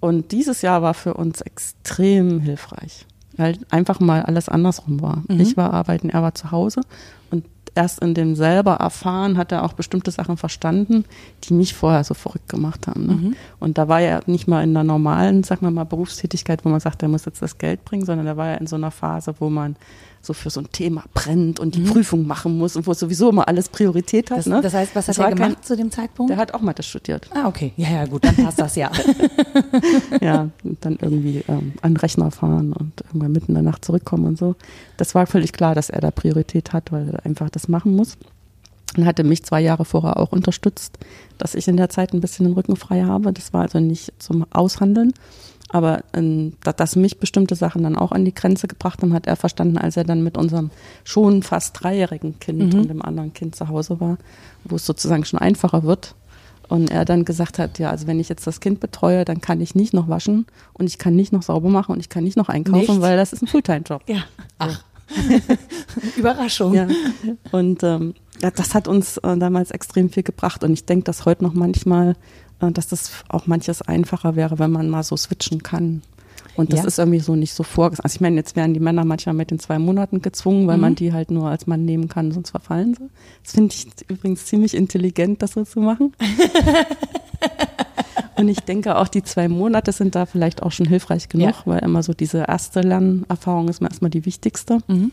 [0.00, 5.22] Und dieses Jahr war für uns extrem hilfreich, weil einfach mal alles andersrum war.
[5.28, 5.40] Mhm.
[5.40, 6.82] Ich war arbeiten, er war zu Hause
[7.30, 7.44] und
[7.74, 11.04] erst in dem selber erfahren hat er auch bestimmte Sachen verstanden,
[11.44, 13.06] die mich vorher so verrückt gemacht haben.
[13.06, 13.12] Ne?
[13.12, 13.36] Mhm.
[13.60, 16.80] Und da war er nicht mal in der normalen, sagen wir mal, Berufstätigkeit, wo man
[16.80, 19.34] sagt, er muss jetzt das Geld bringen, sondern da war er in so einer Phase,
[19.38, 19.76] wo man
[20.20, 21.86] so für so ein Thema brennt und die mhm.
[21.86, 24.38] Prüfung machen muss und wo sowieso immer alles Priorität hat.
[24.38, 24.60] Das, ne?
[24.60, 26.30] das heißt, was das hat er gemacht kein, zu dem Zeitpunkt?
[26.30, 27.28] Der hat auch Mathe studiert.
[27.34, 27.72] Ah, okay.
[27.76, 28.90] Ja, ja, gut, dann passt das ja.
[30.20, 33.84] ja, und dann irgendwie ähm, an den Rechner fahren und irgendwann mitten in der Nacht
[33.84, 34.56] zurückkommen und so.
[34.96, 38.16] Das war völlig klar, dass er da Priorität hat, weil er einfach das machen muss.
[38.96, 40.98] Und hatte mich zwei Jahre vorher auch unterstützt,
[41.36, 43.32] dass ich in der Zeit ein bisschen den Rücken frei habe.
[43.32, 45.12] Das war also nicht zum Aushandeln.
[45.70, 49.36] Aber ähm, dass mich bestimmte Sachen dann auch an die Grenze gebracht haben, hat er
[49.36, 50.70] verstanden, als er dann mit unserem
[51.04, 52.80] schon fast dreijährigen Kind mhm.
[52.80, 54.16] und dem anderen Kind zu Hause war,
[54.64, 56.14] wo es sozusagen schon einfacher wird.
[56.68, 59.60] Und er dann gesagt hat, ja, also wenn ich jetzt das Kind betreue, dann kann
[59.60, 62.36] ich nicht noch waschen und ich kann nicht noch sauber machen und ich kann nicht
[62.36, 63.00] noch einkaufen, nicht?
[63.00, 64.02] weil das ist ein Fulltime-Job.
[64.06, 64.24] Ja.
[64.58, 64.84] Ach.
[66.16, 66.74] Überraschung.
[66.74, 66.86] Ja.
[67.52, 70.62] Und ähm, ja, das hat uns äh, damals extrem viel gebracht.
[70.62, 72.14] Und ich denke, dass heute noch manchmal
[72.60, 76.02] dass das auch manches einfacher wäre, wenn man mal so switchen kann.
[76.56, 76.86] Und das ja.
[76.86, 78.02] ist irgendwie so nicht so vorgesehen.
[78.02, 80.80] Also ich meine, jetzt werden die Männer manchmal mit den zwei Monaten gezwungen, weil mhm.
[80.80, 83.08] man die halt nur als Mann nehmen kann, sonst verfallen sie.
[83.44, 86.14] Das finde ich übrigens ziemlich intelligent, das so zu machen.
[88.36, 91.62] Und ich denke auch, die zwei Monate sind da vielleicht auch schon hilfreich genug, ja.
[91.64, 94.78] weil immer so diese erste Lernerfahrung ist mir erstmal die wichtigste.
[94.88, 95.12] Mhm.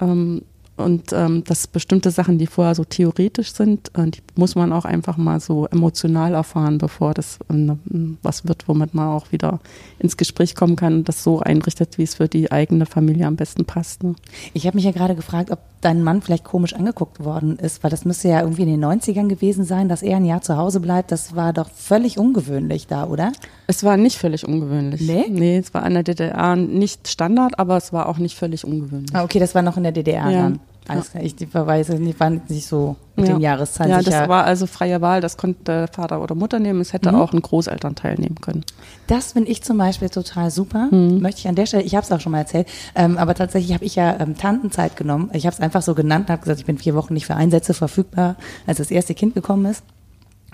[0.00, 0.42] Ähm,
[0.76, 4.84] und ähm, dass bestimmte Sachen, die vorher so theoretisch sind, äh, die muss man auch
[4.84, 9.60] einfach mal so emotional erfahren, bevor das ähm, was wird, womit man auch wieder
[10.00, 13.36] ins Gespräch kommen kann und das so einrichtet, wie es für die eigene Familie am
[13.36, 14.02] besten passt.
[14.02, 14.16] Ne?
[14.52, 17.90] Ich habe mich ja gerade gefragt, ob dein Mann vielleicht komisch angeguckt worden ist, weil
[17.90, 20.80] das müsste ja irgendwie in den 90ern gewesen sein, dass er ein Jahr zu Hause
[20.80, 21.12] bleibt.
[21.12, 23.32] Das war doch völlig ungewöhnlich da, oder?
[23.66, 25.02] Es war nicht völlig ungewöhnlich.
[25.02, 25.26] Nee?
[25.28, 29.14] Nee, es war in der DDR nicht Standard, aber es war auch nicht völlig ungewöhnlich.
[29.14, 30.42] Ah, okay, das war noch in der DDR ja.
[30.42, 30.60] dann.
[30.86, 31.22] Alles klar.
[31.22, 33.34] Ich verweise, die waren nicht so mit ja.
[33.34, 36.92] den Jahreszahlen Ja, das war also freie Wahl, das konnte Vater oder Mutter nehmen, es
[36.92, 37.18] hätte mhm.
[37.18, 38.64] auch ein Großeltern teilnehmen können.
[39.06, 40.88] Das finde ich zum Beispiel total super.
[40.90, 41.20] Mhm.
[41.20, 43.72] Möchte ich an der Stelle, ich habe es auch schon mal erzählt, ähm, aber tatsächlich
[43.72, 45.30] habe ich ja ähm, Tantenzeit genommen.
[45.32, 47.72] Ich habe es einfach so genannt, habe gesagt, ich bin vier Wochen nicht für Einsätze
[47.72, 49.82] verfügbar, als das erste Kind gekommen ist.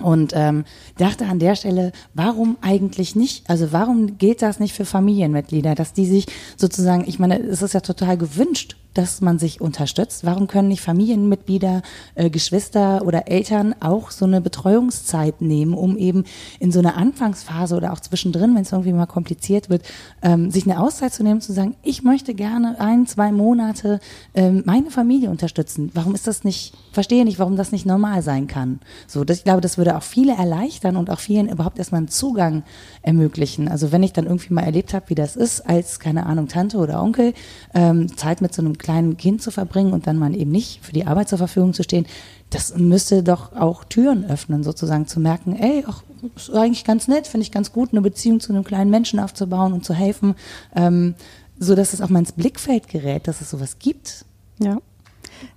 [0.00, 0.64] Und ähm,
[0.96, 3.48] dachte an der Stelle, warum eigentlich nicht?
[3.50, 6.26] Also warum gilt das nicht für Familienmitglieder, dass die sich
[6.56, 10.24] sozusagen, ich meine, es ist ja total gewünscht, dass man sich unterstützt.
[10.24, 11.82] Warum können nicht Familienmitglieder,
[12.14, 16.24] äh, Geschwister oder Eltern auch so eine Betreuungszeit nehmen, um eben
[16.58, 19.82] in so einer Anfangsphase oder auch zwischendrin, wenn es irgendwie mal kompliziert wird,
[20.22, 24.00] ähm, sich eine Auszeit zu nehmen, zu sagen, ich möchte gerne ein, zwei Monate
[24.34, 25.90] ähm, meine Familie unterstützen.
[25.94, 28.80] Warum ist das nicht, verstehe nicht, warum das nicht normal sein kann.
[29.06, 32.08] So, das, ich glaube, das würde auch viele erleichtern und auch vielen überhaupt erstmal einen
[32.08, 32.64] Zugang
[33.02, 33.68] ermöglichen.
[33.68, 36.78] Also wenn ich dann irgendwie mal erlebt habe, wie das ist, als, keine Ahnung, Tante
[36.78, 37.34] oder Onkel,
[37.74, 40.92] ähm, Zeit mit so einem kleinen Kind zu verbringen und dann mal eben nicht für
[40.92, 42.06] die Arbeit zur Verfügung zu stehen,
[42.50, 46.02] das müsste doch auch Türen öffnen, sozusagen zu merken, ey, ach,
[46.34, 49.72] ist eigentlich ganz nett, finde ich ganz gut, eine Beziehung zu einem kleinen Menschen aufzubauen
[49.72, 50.34] und zu helfen,
[50.74, 51.14] ähm,
[51.58, 54.24] so dass es auch mal ins Blickfeld gerät, dass es sowas gibt.
[54.58, 54.78] Ja.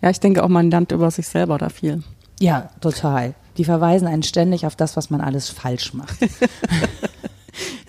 [0.01, 2.03] Ja, ich denke auch, man lernt über sich selber da viel.
[2.39, 3.33] Ja, total.
[3.57, 6.17] Die verweisen einen ständig auf das, was man alles falsch macht.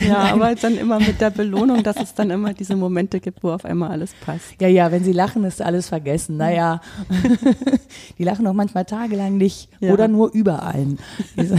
[0.00, 3.50] Ja, aber dann immer mit der Belohnung, dass es dann immer diese Momente gibt, wo
[3.50, 4.60] auf einmal alles passt.
[4.60, 6.36] Ja, ja, wenn sie lachen, ist alles vergessen.
[6.36, 6.80] Naja,
[8.18, 9.92] die lachen auch manchmal tagelang nicht ja.
[9.92, 10.86] oder nur überall.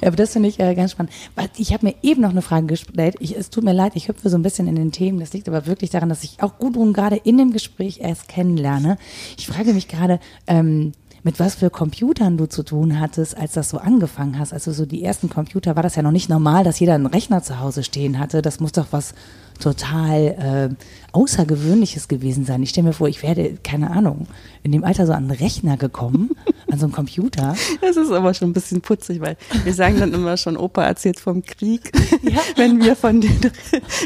[0.00, 1.12] Ja, aber das finde ich äh, ganz spannend.
[1.56, 3.16] Ich habe mir eben noch eine Frage gestellt.
[3.20, 5.18] Ich, es tut mir leid, ich hüpfe so ein bisschen in den Themen.
[5.18, 8.96] Das liegt aber wirklich daran, dass ich auch Gudrun gerade in dem Gespräch erst kennenlerne.
[9.36, 13.68] Ich frage mich gerade, ähm, mit was für Computern du zu tun hattest, als das
[13.68, 14.52] so angefangen hast.
[14.52, 17.42] Also so die ersten Computer war das ja noch nicht normal, dass jeder einen Rechner
[17.42, 18.42] zu Hause stehen hatte.
[18.42, 19.14] Das muss doch was
[19.60, 22.62] total äh, Außergewöhnliches gewesen sein.
[22.62, 24.26] Ich stelle mir vor, ich werde, keine Ahnung,
[24.62, 26.30] in dem Alter so an einen Rechner gekommen,
[26.70, 27.54] an so einen Computer.
[27.80, 31.18] Das ist aber schon ein bisschen putzig, weil wir sagen dann immer schon, Opa erzählt
[31.18, 31.90] vom Krieg,
[32.22, 32.40] ja.
[32.56, 33.40] wenn wir von den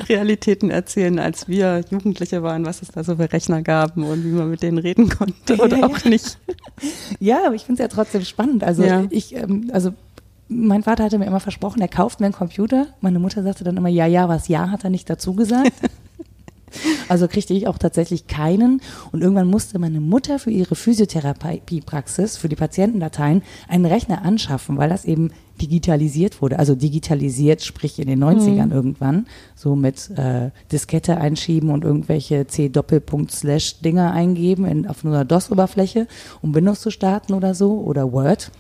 [0.09, 4.29] Realitäten erzählen, als wir Jugendliche waren, was es da so für Rechner gab und wie
[4.29, 6.39] man mit denen reden konnte oder ja, auch nicht.
[7.21, 8.65] Ja, aber ich finde es ja trotzdem spannend.
[8.65, 9.93] Also ich, ähm, also
[10.49, 12.89] mein Vater hatte mir immer versprochen, er kauft mir einen Computer.
[13.01, 15.73] Meine Mutter sagte dann immer, ja, ja, was ja, hat er nicht dazu gesagt.
[17.09, 18.81] Also kriegte ich auch tatsächlich keinen.
[19.13, 24.89] Und irgendwann musste meine Mutter für ihre Physiotherapiepraxis, für die Patientendateien, einen Rechner anschaffen, weil
[24.89, 25.31] das eben
[25.61, 26.59] digitalisiert wurde.
[26.59, 28.73] Also digitalisiert, sprich in den 90ern mhm.
[28.73, 36.09] irgendwann, so mit äh, Diskette einschieben und irgendwelche C-Doppelpunkt-Slash-Dinger eingeben in, auf einer DOS-Oberfläche,
[36.43, 38.51] um Windows zu starten oder so, oder Word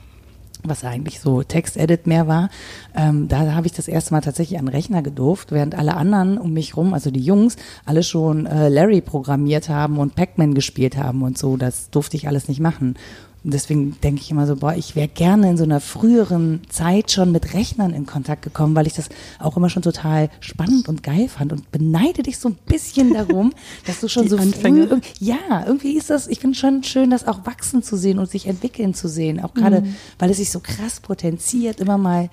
[0.64, 2.50] was eigentlich so Text-Edit mehr war,
[2.94, 6.52] ähm, da habe ich das erste Mal tatsächlich an Rechner gedurft, während alle anderen um
[6.52, 11.22] mich rum, also die Jungs, alle schon äh, Larry programmiert haben und Pac-Man gespielt haben
[11.22, 11.56] und so.
[11.56, 12.96] Das durfte ich alles nicht machen.
[13.45, 17.11] Und deswegen denke ich immer so, boah, ich wäre gerne in so einer früheren Zeit
[17.11, 21.03] schon mit Rechnern in Kontakt gekommen, weil ich das auch immer schon total spannend und
[21.03, 23.53] geil fand und beneide dich so ein bisschen darum,
[23.86, 24.88] dass du schon Die so Anfänge.
[24.88, 28.30] früh, ja, irgendwie ist das, ich finde schon schön, das auch wachsen zu sehen und
[28.30, 29.95] sich entwickeln zu sehen, auch gerade, mhm.
[30.18, 32.30] weil es sich so krass potenziert, immer mal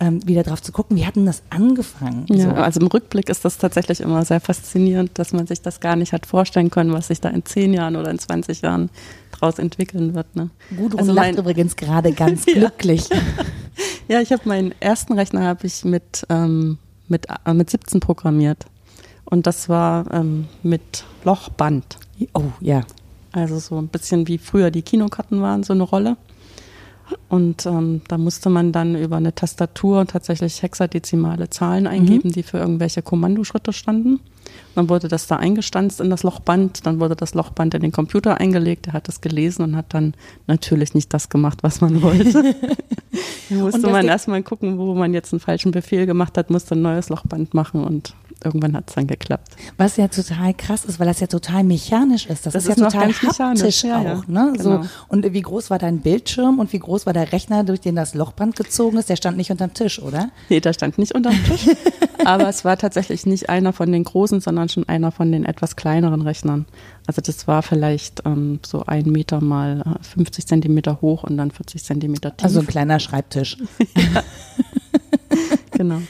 [0.00, 2.26] ähm, wieder drauf zu gucken, wie hatten das angefangen?
[2.28, 2.50] Ja, so.
[2.50, 6.12] also im Rückblick ist das tatsächlich immer sehr faszinierend, dass man sich das gar nicht
[6.12, 8.90] hat vorstellen können, was sich da in zehn Jahren oder in 20 Jahren
[9.32, 10.36] draus entwickeln wird.
[10.36, 10.50] Ne?
[10.76, 13.08] Gudrun also lacht übrigens gerade ganz glücklich.
[14.08, 16.78] ja, ich habe meinen ersten Rechner habe ich mit, ähm,
[17.08, 18.66] mit, äh, mit 17 programmiert.
[19.24, 21.98] Und das war ähm, mit Lochband.
[22.32, 22.82] Oh, ja.
[23.32, 26.16] Also so ein bisschen wie früher die Kinokarten waren, so eine Rolle.
[27.28, 31.90] Und ähm, da musste man dann über eine Tastatur tatsächlich hexadezimale Zahlen mhm.
[31.90, 32.32] eingeben, mhm.
[32.32, 34.20] die für irgendwelche Kommandoschritte standen.
[34.74, 38.38] Dann wurde das da eingestanzt in das Lochband, dann wurde das Lochband in den Computer
[38.38, 40.14] eingelegt, er hat das gelesen und hat dann
[40.46, 42.54] natürlich nicht das gemacht, was man wollte.
[43.50, 46.82] da musste man erstmal gucken, wo man jetzt einen falschen Befehl gemacht hat, musste ein
[46.82, 48.14] neues Lochband machen und
[48.44, 49.56] irgendwann hat es dann geklappt.
[49.76, 52.46] Was ja total krass ist, weil das ja total mechanisch ist.
[52.46, 54.26] Das, das ist, ist, ja total haptisch ja, auch.
[54.26, 54.52] Ne?
[54.56, 54.82] Genau.
[54.82, 57.96] So, und wie groß war dein Bildschirm und wie groß war der Rechner, durch den
[57.96, 59.08] das Lochband gezogen ist?
[59.08, 60.30] Der stand nicht unterm Tisch, oder?
[60.48, 61.66] Nee, der stand nicht unterm Tisch.
[62.24, 65.76] aber es war tatsächlich nicht einer von den großen, sondern schon einer von den etwas
[65.76, 66.66] kleineren Rechnern.
[67.06, 71.50] Also das war vielleicht ähm, so ein Meter mal 50 äh, Zentimeter hoch und dann
[71.50, 72.44] 40 Zentimeter tief.
[72.44, 73.56] Also ein kleiner Schreibtisch.
[75.70, 76.02] genau.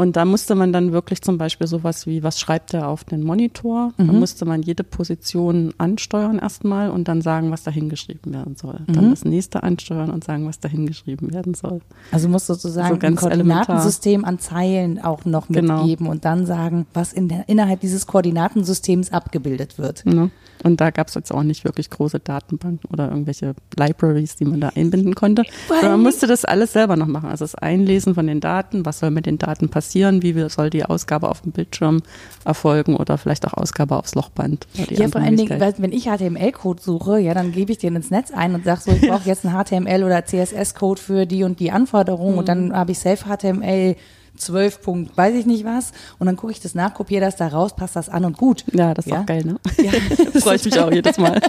[0.00, 3.22] Und da musste man dann wirklich zum Beispiel sowas wie, was schreibt er auf den
[3.22, 3.92] Monitor?
[3.98, 4.06] Mhm.
[4.06, 8.80] Da musste man jede Position ansteuern erstmal und dann sagen, was da hingeschrieben werden soll.
[8.86, 8.92] Mhm.
[8.94, 11.82] Dann das nächste ansteuern und sagen, was da hingeschrieben werden soll.
[12.12, 14.28] Also muss sozusagen so ein Koordinatensystem elementar.
[14.30, 15.80] an Zeilen auch noch genau.
[15.82, 16.12] mitgeben genau.
[16.12, 20.06] und dann sagen, was in der, innerhalb dieses Koordinatensystems abgebildet wird.
[20.06, 20.30] Mhm.
[20.62, 24.60] Und da gab es jetzt auch nicht wirklich große Datenbanken oder irgendwelche Libraries, die man
[24.60, 25.44] da einbinden konnte.
[25.82, 27.30] man musste das alles selber noch machen.
[27.30, 30.84] Also das Einlesen von den Daten, was soll mit den Daten passieren, wie soll die
[30.84, 32.02] Ausgabe auf dem Bildschirm
[32.44, 34.66] erfolgen oder vielleicht auch Ausgabe aufs Lochband.
[34.74, 38.30] Ja, vor allen Dingen, wenn ich HTML-Code suche, ja, dann gebe ich den ins Netz
[38.30, 41.70] ein und sage so, ich brauche jetzt einen HTML oder CSS-Code für die und die
[41.70, 42.38] Anforderungen mhm.
[42.38, 43.96] und dann habe ich Self-HTML
[44.40, 45.92] 12 Punkt, weiß ich nicht was.
[46.18, 48.64] Und dann gucke ich das nach, kopiere das da raus, passt das an und gut.
[48.72, 49.20] Ja, das ist ja?
[49.20, 49.56] auch geil, ne?
[49.82, 49.92] Ja.
[50.40, 51.40] Freue ich mich auch jedes Mal.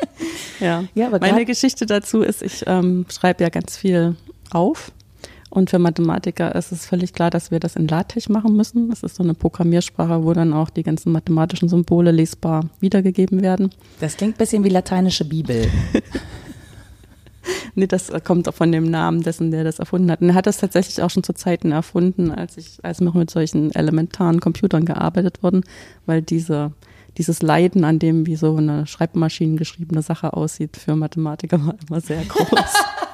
[0.60, 0.84] ja.
[0.94, 4.16] ja aber Meine Geschichte dazu ist, ich ähm, schreibe ja ganz viel
[4.50, 4.92] auf.
[5.50, 8.90] Und für Mathematiker ist es völlig klar, dass wir das in LaTeX machen müssen.
[8.90, 13.70] Das ist so eine Programmiersprache, wo dann auch die ganzen mathematischen Symbole lesbar wiedergegeben werden.
[13.98, 15.70] Das klingt ein bisschen wie lateinische Bibel.
[17.74, 20.20] nee, das kommt auch von dem Namen dessen, der das erfunden hat.
[20.20, 23.30] Und er hat das tatsächlich auch schon zu Zeiten erfunden, als ich, als noch mit
[23.30, 25.64] solchen elementaren Computern gearbeitet wurden,
[26.06, 26.72] weil diese,
[27.16, 32.00] dieses Leiden an dem, wie so eine Schreibmaschinen geschriebene Sache aussieht, für Mathematiker war immer
[32.00, 32.48] sehr groß.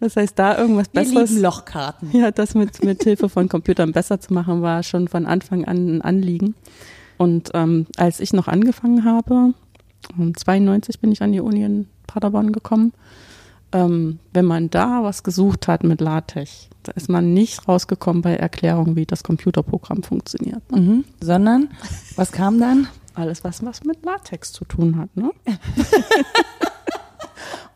[0.00, 1.38] Das heißt, da irgendwas Wir Besseres.
[1.38, 2.10] Lochkarten.
[2.12, 5.98] Ja, das mit, mit Hilfe von Computern besser zu machen, war schon von Anfang an
[5.98, 6.56] ein Anliegen.
[7.18, 9.54] Und ähm, als ich noch angefangen habe,
[10.18, 12.92] um 92 bin ich an die Uni in Paderborn gekommen.
[13.72, 18.36] Ähm, wenn man da was gesucht hat mit LaTeX, da ist man nicht rausgekommen bei
[18.36, 20.70] Erklärungen, wie das Computerprogramm funktioniert.
[20.70, 20.80] Ne?
[20.80, 21.04] Mhm.
[21.20, 21.68] Sondern,
[22.16, 22.88] was kam dann?
[23.14, 25.16] Alles, was, was mit LaTeX zu tun hat.
[25.16, 25.30] Ne?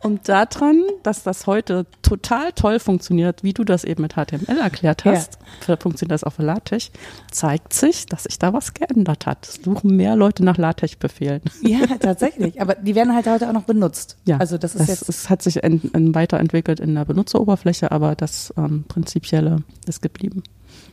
[0.07, 5.04] Und daran, dass das heute total toll funktioniert, wie du das eben mit HTML erklärt
[5.04, 5.76] hast, ja.
[5.76, 6.92] funktioniert das auf LaTeX,
[7.32, 9.48] zeigt sich, dass sich da was geändert hat.
[9.48, 11.42] Es suchen mehr Leute nach LaTeX-Befehlen.
[11.66, 12.61] Ja, tatsächlich.
[12.61, 14.16] Aber die werden halt heute auch noch benutzt.
[14.24, 15.09] Ja, also das ist das, jetzt.
[15.09, 20.44] Es hat sich in, in weiterentwickelt in der Benutzeroberfläche, aber das ähm, Prinzipielle ist geblieben.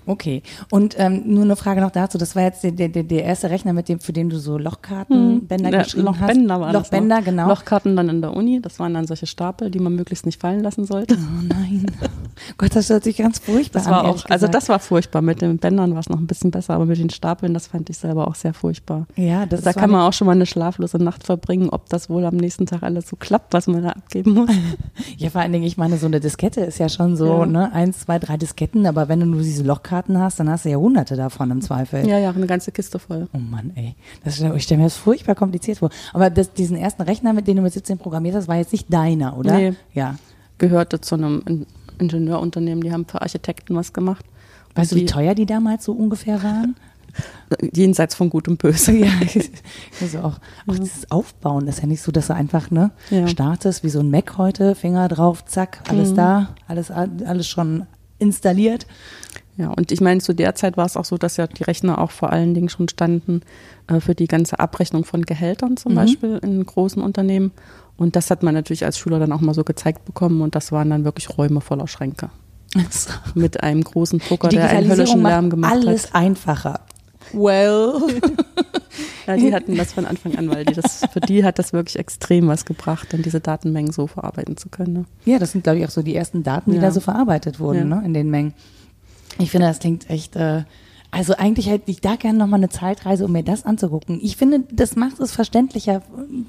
[0.05, 0.43] Okay.
[0.69, 2.17] Und ähm, nur eine Frage noch dazu.
[2.17, 5.71] Das war jetzt der, der, der erste Rechner, mit dem, für den du so Lochkartenbänder
[5.71, 5.83] hm.
[5.83, 6.61] geschrieben Lochbänder hast.
[6.61, 7.47] War Lochbänder, das genau.
[7.47, 8.61] Lochkarten dann in der Uni.
[8.61, 11.15] Das waren dann solche Stapel, die man möglichst nicht fallen lassen sollte.
[11.15, 11.85] Oh nein.
[12.57, 14.05] Gott, das hört sich ganz furchtbar Das war an.
[14.07, 15.21] auch, ehrlich also das war furchtbar.
[15.21, 17.89] Mit den Bändern war es noch ein bisschen besser, aber mit den Stapeln, das fand
[17.89, 19.05] ich selber auch sehr furchtbar.
[19.15, 22.09] Ja, das da war kann man auch schon mal eine schlaflose Nacht verbringen, ob das
[22.09, 24.49] wohl am nächsten Tag alles so klappt, was man da abgeben muss.
[25.17, 27.45] Ja, vor allen Dingen, ich meine, so eine Diskette ist ja schon so, Ja.
[27.45, 30.69] ne, eins, zwei, drei Disketten, aber wenn du nur diese Lochkarten hast, dann hast du
[30.69, 32.07] ja hunderte davon im Zweifel.
[32.07, 33.27] ja, ja, eine ganze Kiste voll.
[33.33, 33.95] Oh Mann, ey.
[34.23, 35.89] Das, ich stelle mir das furchtbar kompliziert vor.
[36.13, 38.91] Aber das, diesen ersten Rechner, mit dem du mit 17 programmiert hast, war jetzt nicht
[38.93, 39.53] deiner, oder?
[39.57, 39.73] Nee.
[39.93, 40.15] Ja.
[40.57, 41.65] Gehörte zu einem In-
[41.99, 44.25] Ingenieurunternehmen, die haben für Architekten was gemacht.
[44.75, 46.75] Weißt du, wie teuer die damals so ungefähr waren?
[47.73, 48.91] Jenseits von Gut und Böse.
[48.93, 49.07] ja,
[50.01, 53.27] also auch, auch dieses Aufbauen, ist ja nicht so, dass du einfach ne, Ja.
[53.27, 56.15] startest wie so ein Mac heute, Finger drauf, zack, alles Mhm.
[56.15, 57.85] da, alles, alles schon
[58.17, 58.87] installiert.
[59.57, 61.99] Ja, und ich meine, zu der Zeit war es auch so, dass ja die Rechner
[61.99, 63.41] auch vor allen Dingen schon standen
[63.87, 65.95] äh, für die ganze Abrechnung von Gehältern zum Mhm.
[65.95, 67.51] Beispiel in großen Unternehmen.
[67.95, 70.71] Und das hat man natürlich als Schüler dann auch mal so gezeigt bekommen und das
[70.71, 72.29] waren dann wirklich Räume voller Schränke.
[73.35, 76.15] Mit einem großen Drucker, der einen höllischen Lärm gemacht alles hat.
[76.15, 76.79] einfacher.
[77.31, 77.93] Well.
[79.25, 81.97] Ja, die hatten das von Anfang an, weil die das, für die hat das wirklich
[81.97, 84.93] extrem was gebracht, dann diese Datenmengen so verarbeiten zu können.
[84.93, 85.05] Ne?
[85.25, 86.83] Ja, das sind, glaube ich, auch so die ersten Daten, die Ja.
[86.83, 87.95] da so verarbeitet wurden, Ja.
[87.95, 88.53] ne, in den Mengen.
[89.39, 90.63] Ich finde, das klingt echt, äh,
[91.13, 94.19] also eigentlich hätte ich da gerne nochmal eine Zeitreise, um mir das anzugucken.
[94.23, 96.01] Ich finde, das macht es verständlicher,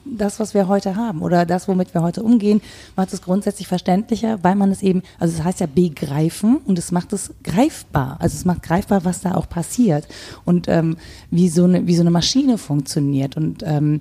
[0.07, 2.63] das, was wir heute haben oder das, womit wir heute umgehen,
[2.97, 6.93] macht es grundsätzlich verständlicher, weil man es eben, also es heißt ja begreifen und es
[6.93, 8.17] macht es greifbar.
[8.21, 10.09] Also es macht greifbar, was da auch passiert
[10.47, 10.97] und ähm,
[11.31, 14.01] wie, so eine, wie so eine Maschine funktioniert und ähm,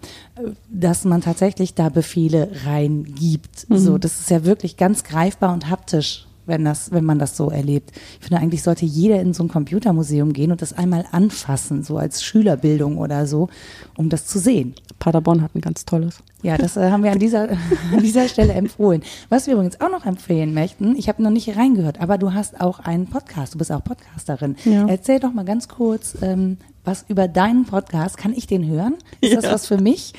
[0.69, 3.67] dass man tatsächlich da Befehle reingibt.
[3.69, 7.49] So, das ist ja wirklich ganz greifbar und haptisch wenn das, wenn man das so
[7.49, 7.91] erlebt.
[8.19, 11.97] Ich finde, eigentlich sollte jeder in so ein Computermuseum gehen und das einmal anfassen, so
[11.97, 13.49] als Schülerbildung oder so,
[13.97, 14.75] um das zu sehen.
[14.99, 16.19] Paderborn hat ein ganz tolles.
[16.43, 17.49] Ja, das äh, haben wir an dieser,
[17.91, 19.01] an dieser Stelle empfohlen.
[19.29, 22.59] Was wir übrigens auch noch empfehlen möchten, ich habe noch nicht reingehört, aber du hast
[22.61, 24.55] auch einen Podcast, du bist auch Podcasterin.
[24.65, 24.87] Ja.
[24.87, 28.95] Erzähl doch mal ganz kurz, ähm, was über deinen Podcast, kann ich den hören?
[29.21, 29.53] Ist das Ja.
[29.53, 30.13] was für mich?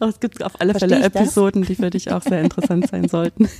[0.00, 1.22] Es gibt auf alle Versteh Fälle das?
[1.22, 3.48] Episoden, die für dich auch sehr interessant sein sollten.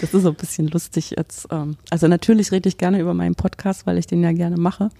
[0.00, 1.46] Das ist so ein bisschen lustig jetzt.
[1.50, 4.90] ähm, Also natürlich rede ich gerne über meinen Podcast, weil ich den ja gerne mache.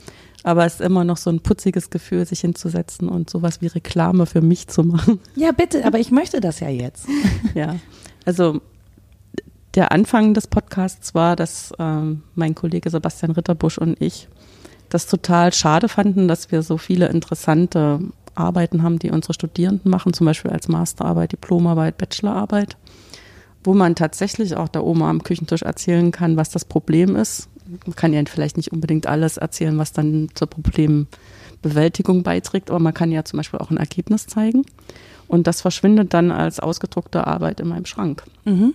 [0.43, 4.27] Aber es ist immer noch so ein putziges Gefühl, sich hinzusetzen und sowas wie Reklame
[4.27, 5.19] für mich zu machen.
[5.35, 7.07] Ja, bitte, aber ich möchte das ja jetzt.
[7.55, 7.77] Ja,
[8.25, 8.61] also
[9.75, 14.29] der Anfang des Podcasts war, dass ähm, mein Kollege Sebastian Ritterbusch und ich
[14.89, 18.01] das total schade fanden, dass wir so viele interessante
[18.35, 22.77] Arbeiten haben, die unsere Studierenden machen, zum Beispiel als Masterarbeit, Diplomarbeit, Bachelorarbeit,
[23.67, 27.49] wo man tatsächlich auch der Oma am Küchentisch erzählen kann, was das Problem ist.
[27.85, 32.95] Man kann ja vielleicht nicht unbedingt alles erzählen, was dann zur Problembewältigung beiträgt, aber man
[32.95, 34.65] kann ja zum Beispiel auch ein Ergebnis zeigen.
[35.27, 38.23] Und das verschwindet dann als ausgedruckte Arbeit in meinem Schrank.
[38.45, 38.75] Mhm.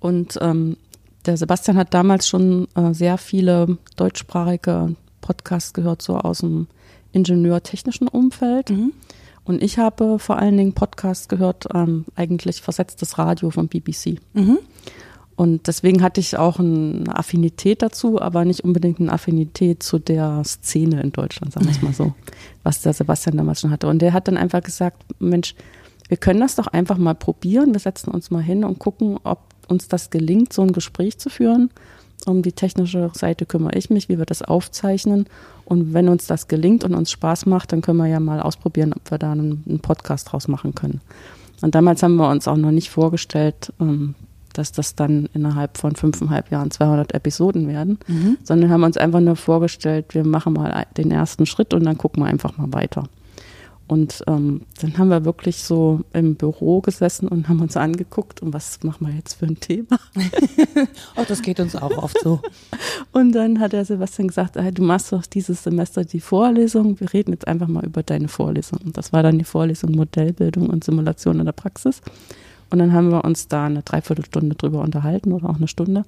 [0.00, 0.76] Und ähm,
[1.24, 6.66] der Sebastian hat damals schon äh, sehr viele deutschsprachige Podcasts gehört, so aus dem
[7.12, 8.68] ingenieurtechnischen Umfeld.
[8.70, 8.92] Mhm.
[9.48, 14.18] Und ich habe vor allen Dingen Podcasts gehört, ähm, eigentlich versetztes Radio von BBC.
[14.34, 14.58] Mhm.
[15.36, 20.42] Und deswegen hatte ich auch eine Affinität dazu, aber nicht unbedingt eine Affinität zu der
[20.44, 22.12] Szene in Deutschland, sagen wir es mal so,
[22.62, 23.86] was der Sebastian damals schon hatte.
[23.86, 25.54] Und der hat dann einfach gesagt, Mensch,
[26.08, 27.72] wir können das doch einfach mal probieren.
[27.72, 31.30] Wir setzen uns mal hin und gucken, ob uns das gelingt, so ein Gespräch zu
[31.30, 31.70] führen.
[32.26, 35.26] Um die technische Seite kümmere ich mich, wie wir das aufzeichnen.
[35.64, 38.92] Und wenn uns das gelingt und uns Spaß macht, dann können wir ja mal ausprobieren,
[38.92, 41.00] ob wir da einen, einen Podcast draus machen können.
[41.62, 44.14] Und damals haben wir uns auch noch nicht vorgestellt, ähm,
[44.52, 48.38] dass das dann innerhalb von fünfeinhalb Jahren 200 Episoden werden, Mhm.
[48.42, 52.22] sondern haben uns einfach nur vorgestellt, wir machen mal den ersten Schritt und dann gucken
[52.22, 53.04] wir einfach mal weiter.
[53.88, 58.52] Und ähm, dann haben wir wirklich so im Büro gesessen und haben uns angeguckt und
[58.52, 59.98] was machen wir jetzt für ein Thema?
[61.16, 62.40] Oh, das geht uns auch oft so.
[63.12, 67.12] Und dann hat der Sebastian gesagt, ah, du machst doch dieses Semester die Vorlesung, wir
[67.12, 68.78] reden jetzt einfach mal über deine Vorlesung.
[68.84, 72.00] Und das war dann die Vorlesung Modellbildung und Simulation in der Praxis.
[72.70, 76.04] Und dann haben wir uns da eine Dreiviertelstunde drüber unterhalten oder auch eine Stunde.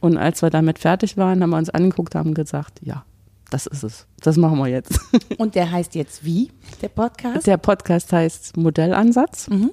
[0.00, 3.04] Und als wir damit fertig waren, haben wir uns angeguckt, haben gesagt, ja,
[3.50, 4.06] das ist es.
[4.20, 4.98] Das machen wir jetzt.
[5.38, 6.50] Und der heißt jetzt wie,
[6.82, 7.46] der Podcast?
[7.46, 9.70] Der Podcast heißt Modellansatz, Mhm.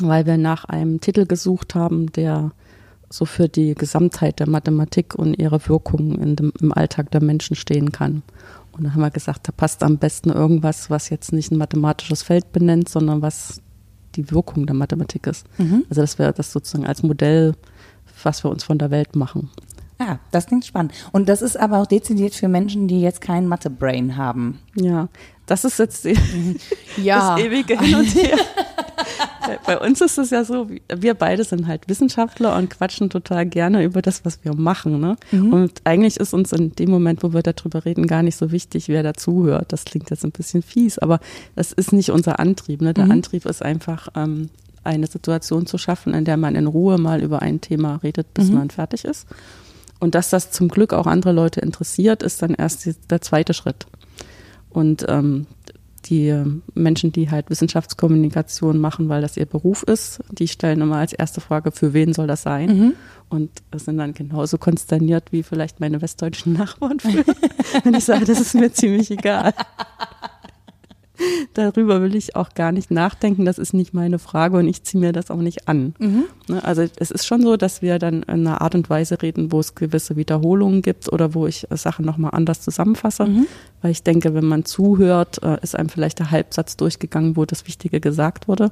[0.00, 2.52] weil wir nach einem Titel gesucht haben, der
[3.10, 8.22] so für die Gesamtheit der Mathematik und ihre Wirkungen im Alltag der Menschen stehen kann.
[8.72, 12.22] Und dann haben wir gesagt, da passt am besten irgendwas, was jetzt nicht ein mathematisches
[12.22, 13.62] Feld benennt, sondern was
[14.14, 15.46] die Wirkung der Mathematik ist.
[15.58, 15.84] Mhm.
[15.88, 17.54] Also dass wir das sozusagen als Modell,
[18.22, 19.50] was wir uns von der Welt machen.
[19.98, 20.92] Ah, das klingt spannend.
[21.10, 24.60] Und das ist aber auch dezidiert für Menschen, die jetzt kein Mathe-Brain haben.
[24.76, 25.08] Ja,
[25.46, 26.04] das ist jetzt
[26.96, 27.36] Ja.
[27.36, 28.38] das ewige Hin und Her.
[29.66, 33.82] Bei uns ist es ja so, wir beide sind halt Wissenschaftler und quatschen total gerne
[33.82, 35.00] über das, was wir machen.
[35.00, 35.16] Ne?
[35.32, 35.52] Mhm.
[35.52, 38.88] Und eigentlich ist uns in dem Moment, wo wir darüber reden, gar nicht so wichtig,
[38.88, 39.72] wer dazuhört.
[39.72, 41.18] Das klingt jetzt ein bisschen fies, aber
[41.56, 42.82] das ist nicht unser Antrieb.
[42.82, 42.92] Ne?
[42.92, 43.12] Der mhm.
[43.12, 44.50] Antrieb ist einfach, ähm,
[44.84, 48.48] eine Situation zu schaffen, in der man in Ruhe mal über ein Thema redet, bis
[48.48, 48.54] mhm.
[48.54, 49.26] man fertig ist.
[50.00, 53.86] Und dass das zum Glück auch andere Leute interessiert, ist dann erst der zweite Schritt.
[54.70, 55.46] Und ähm,
[56.06, 56.34] die
[56.74, 61.40] Menschen, die halt Wissenschaftskommunikation machen, weil das ihr Beruf ist, die stellen immer als erste
[61.40, 62.78] Frage, für wen soll das sein?
[62.78, 62.92] Mhm.
[63.28, 66.98] Und sind dann genauso konsterniert wie vielleicht meine westdeutschen Nachbarn
[67.84, 69.52] wenn ich sage, das ist mir ziemlich egal.
[71.54, 73.44] Darüber will ich auch gar nicht nachdenken.
[73.44, 75.94] Das ist nicht meine Frage und ich ziehe mir das auch nicht an.
[75.98, 76.24] Mhm.
[76.48, 79.52] Ne, also es ist schon so, dass wir dann in einer Art und Weise reden,
[79.52, 83.26] wo es gewisse Wiederholungen gibt oder wo ich Sachen nochmal anders zusammenfasse.
[83.26, 83.46] Mhm.
[83.82, 87.66] Weil ich denke, wenn man zuhört, äh, ist einem vielleicht der Halbsatz durchgegangen, wo das
[87.66, 88.70] Wichtige gesagt wurde.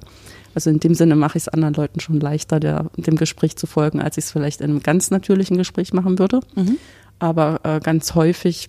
[0.54, 3.66] Also in dem Sinne mache ich es anderen Leuten schon leichter, der, dem Gespräch zu
[3.66, 6.40] folgen, als ich es vielleicht in einem ganz natürlichen Gespräch machen würde.
[6.54, 6.78] Mhm.
[7.18, 8.68] Aber äh, ganz häufig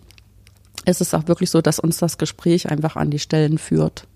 [0.88, 4.08] ist es auch wirklich so, dass uns das Gespräch einfach an die Stellen führt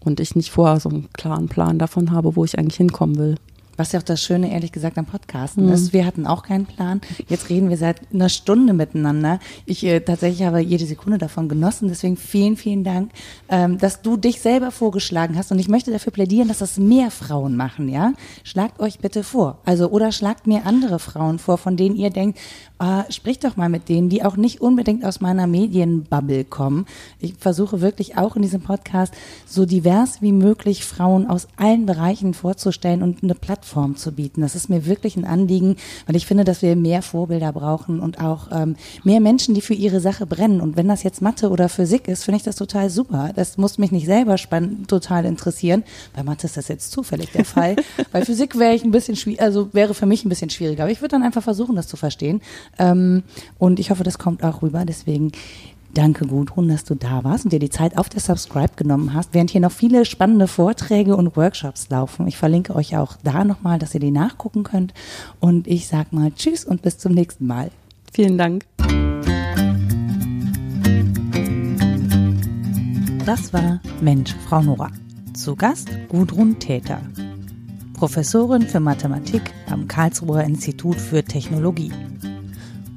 [0.00, 3.36] und ich nicht vorher so einen klaren Plan davon habe, wo ich eigentlich hinkommen will.
[3.76, 5.72] Was ja auch das Schöne, ehrlich gesagt, am Podcasten mhm.
[5.72, 5.92] ist.
[5.94, 7.00] Wir hatten auch keinen Plan.
[7.28, 9.40] Jetzt reden wir seit einer Stunde miteinander.
[9.64, 11.88] Ich äh, tatsächlich habe jede Sekunde davon genossen.
[11.88, 13.12] Deswegen vielen, vielen Dank,
[13.48, 15.52] ähm, dass du dich selber vorgeschlagen hast.
[15.52, 18.12] Und ich möchte dafür plädieren, dass das mehr Frauen machen, ja?
[18.44, 19.58] Schlagt euch bitte vor.
[19.64, 22.38] Also, oder schlagt mir andere Frauen vor, von denen ihr denkt,
[22.82, 26.86] äh, sprich doch mal mit denen, die auch nicht unbedingt aus meiner Medienbubble kommen.
[27.20, 29.14] Ich versuche wirklich auch in diesem Podcast
[29.46, 34.40] so divers wie möglich Frauen aus allen Bereichen vorzustellen und eine Plattform zu bieten.
[34.40, 35.76] Das ist mir wirklich ein Anliegen,
[36.06, 38.74] weil ich finde, dass wir mehr Vorbilder brauchen und auch ähm,
[39.04, 40.60] mehr Menschen, die für ihre Sache brennen.
[40.60, 43.30] Und wenn das jetzt Mathe oder Physik ist, finde ich das total super.
[43.36, 45.84] Das muss mich nicht selber spannend, total interessieren.
[46.16, 47.76] Bei Mathe ist das jetzt zufällig der Fall.
[48.12, 50.82] Bei Physik wäre ich ein bisschen schwierig, also wäre für mich ein bisschen schwieriger.
[50.82, 52.40] Aber ich würde dann einfach versuchen, das zu verstehen.
[52.78, 53.22] Ähm,
[53.58, 54.84] und ich hoffe, das kommt auch rüber.
[54.84, 55.32] Deswegen
[55.94, 59.34] Danke, Gudrun, dass du da warst und dir die Zeit auf der Subscribe genommen hast,
[59.34, 62.26] während hier noch viele spannende Vorträge und Workshops laufen.
[62.26, 64.94] Ich verlinke euch auch da nochmal, dass ihr die nachgucken könnt.
[65.38, 67.70] Und ich sag mal Tschüss und bis zum nächsten Mal.
[68.10, 68.64] Vielen Dank.
[73.26, 74.90] Das war Mensch, Frau Nora.
[75.34, 77.00] Zu Gast Gudrun Täter,
[77.94, 81.92] Professorin für Mathematik am Karlsruher Institut für Technologie.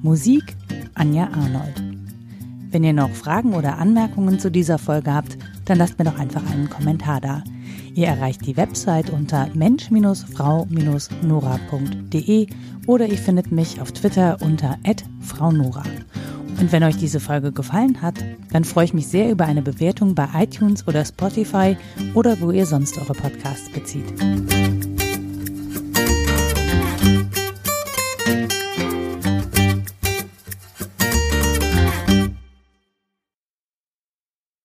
[0.05, 0.55] Musik
[0.93, 1.83] Anja Arnold.
[2.69, 5.35] Wenn ihr noch Fragen oder Anmerkungen zu dieser Folge habt,
[5.65, 7.43] dann lasst mir doch einfach einen Kommentar da.
[7.95, 12.47] Ihr erreicht die Website unter mensch-frau-nora.de
[12.85, 14.77] oder ihr findet mich auf Twitter unter
[15.21, 15.81] @fraunora.
[16.59, 20.13] Und wenn euch diese Folge gefallen hat, dann freue ich mich sehr über eine Bewertung
[20.13, 21.77] bei iTunes oder Spotify
[22.13, 24.13] oder wo ihr sonst eure Podcasts bezieht.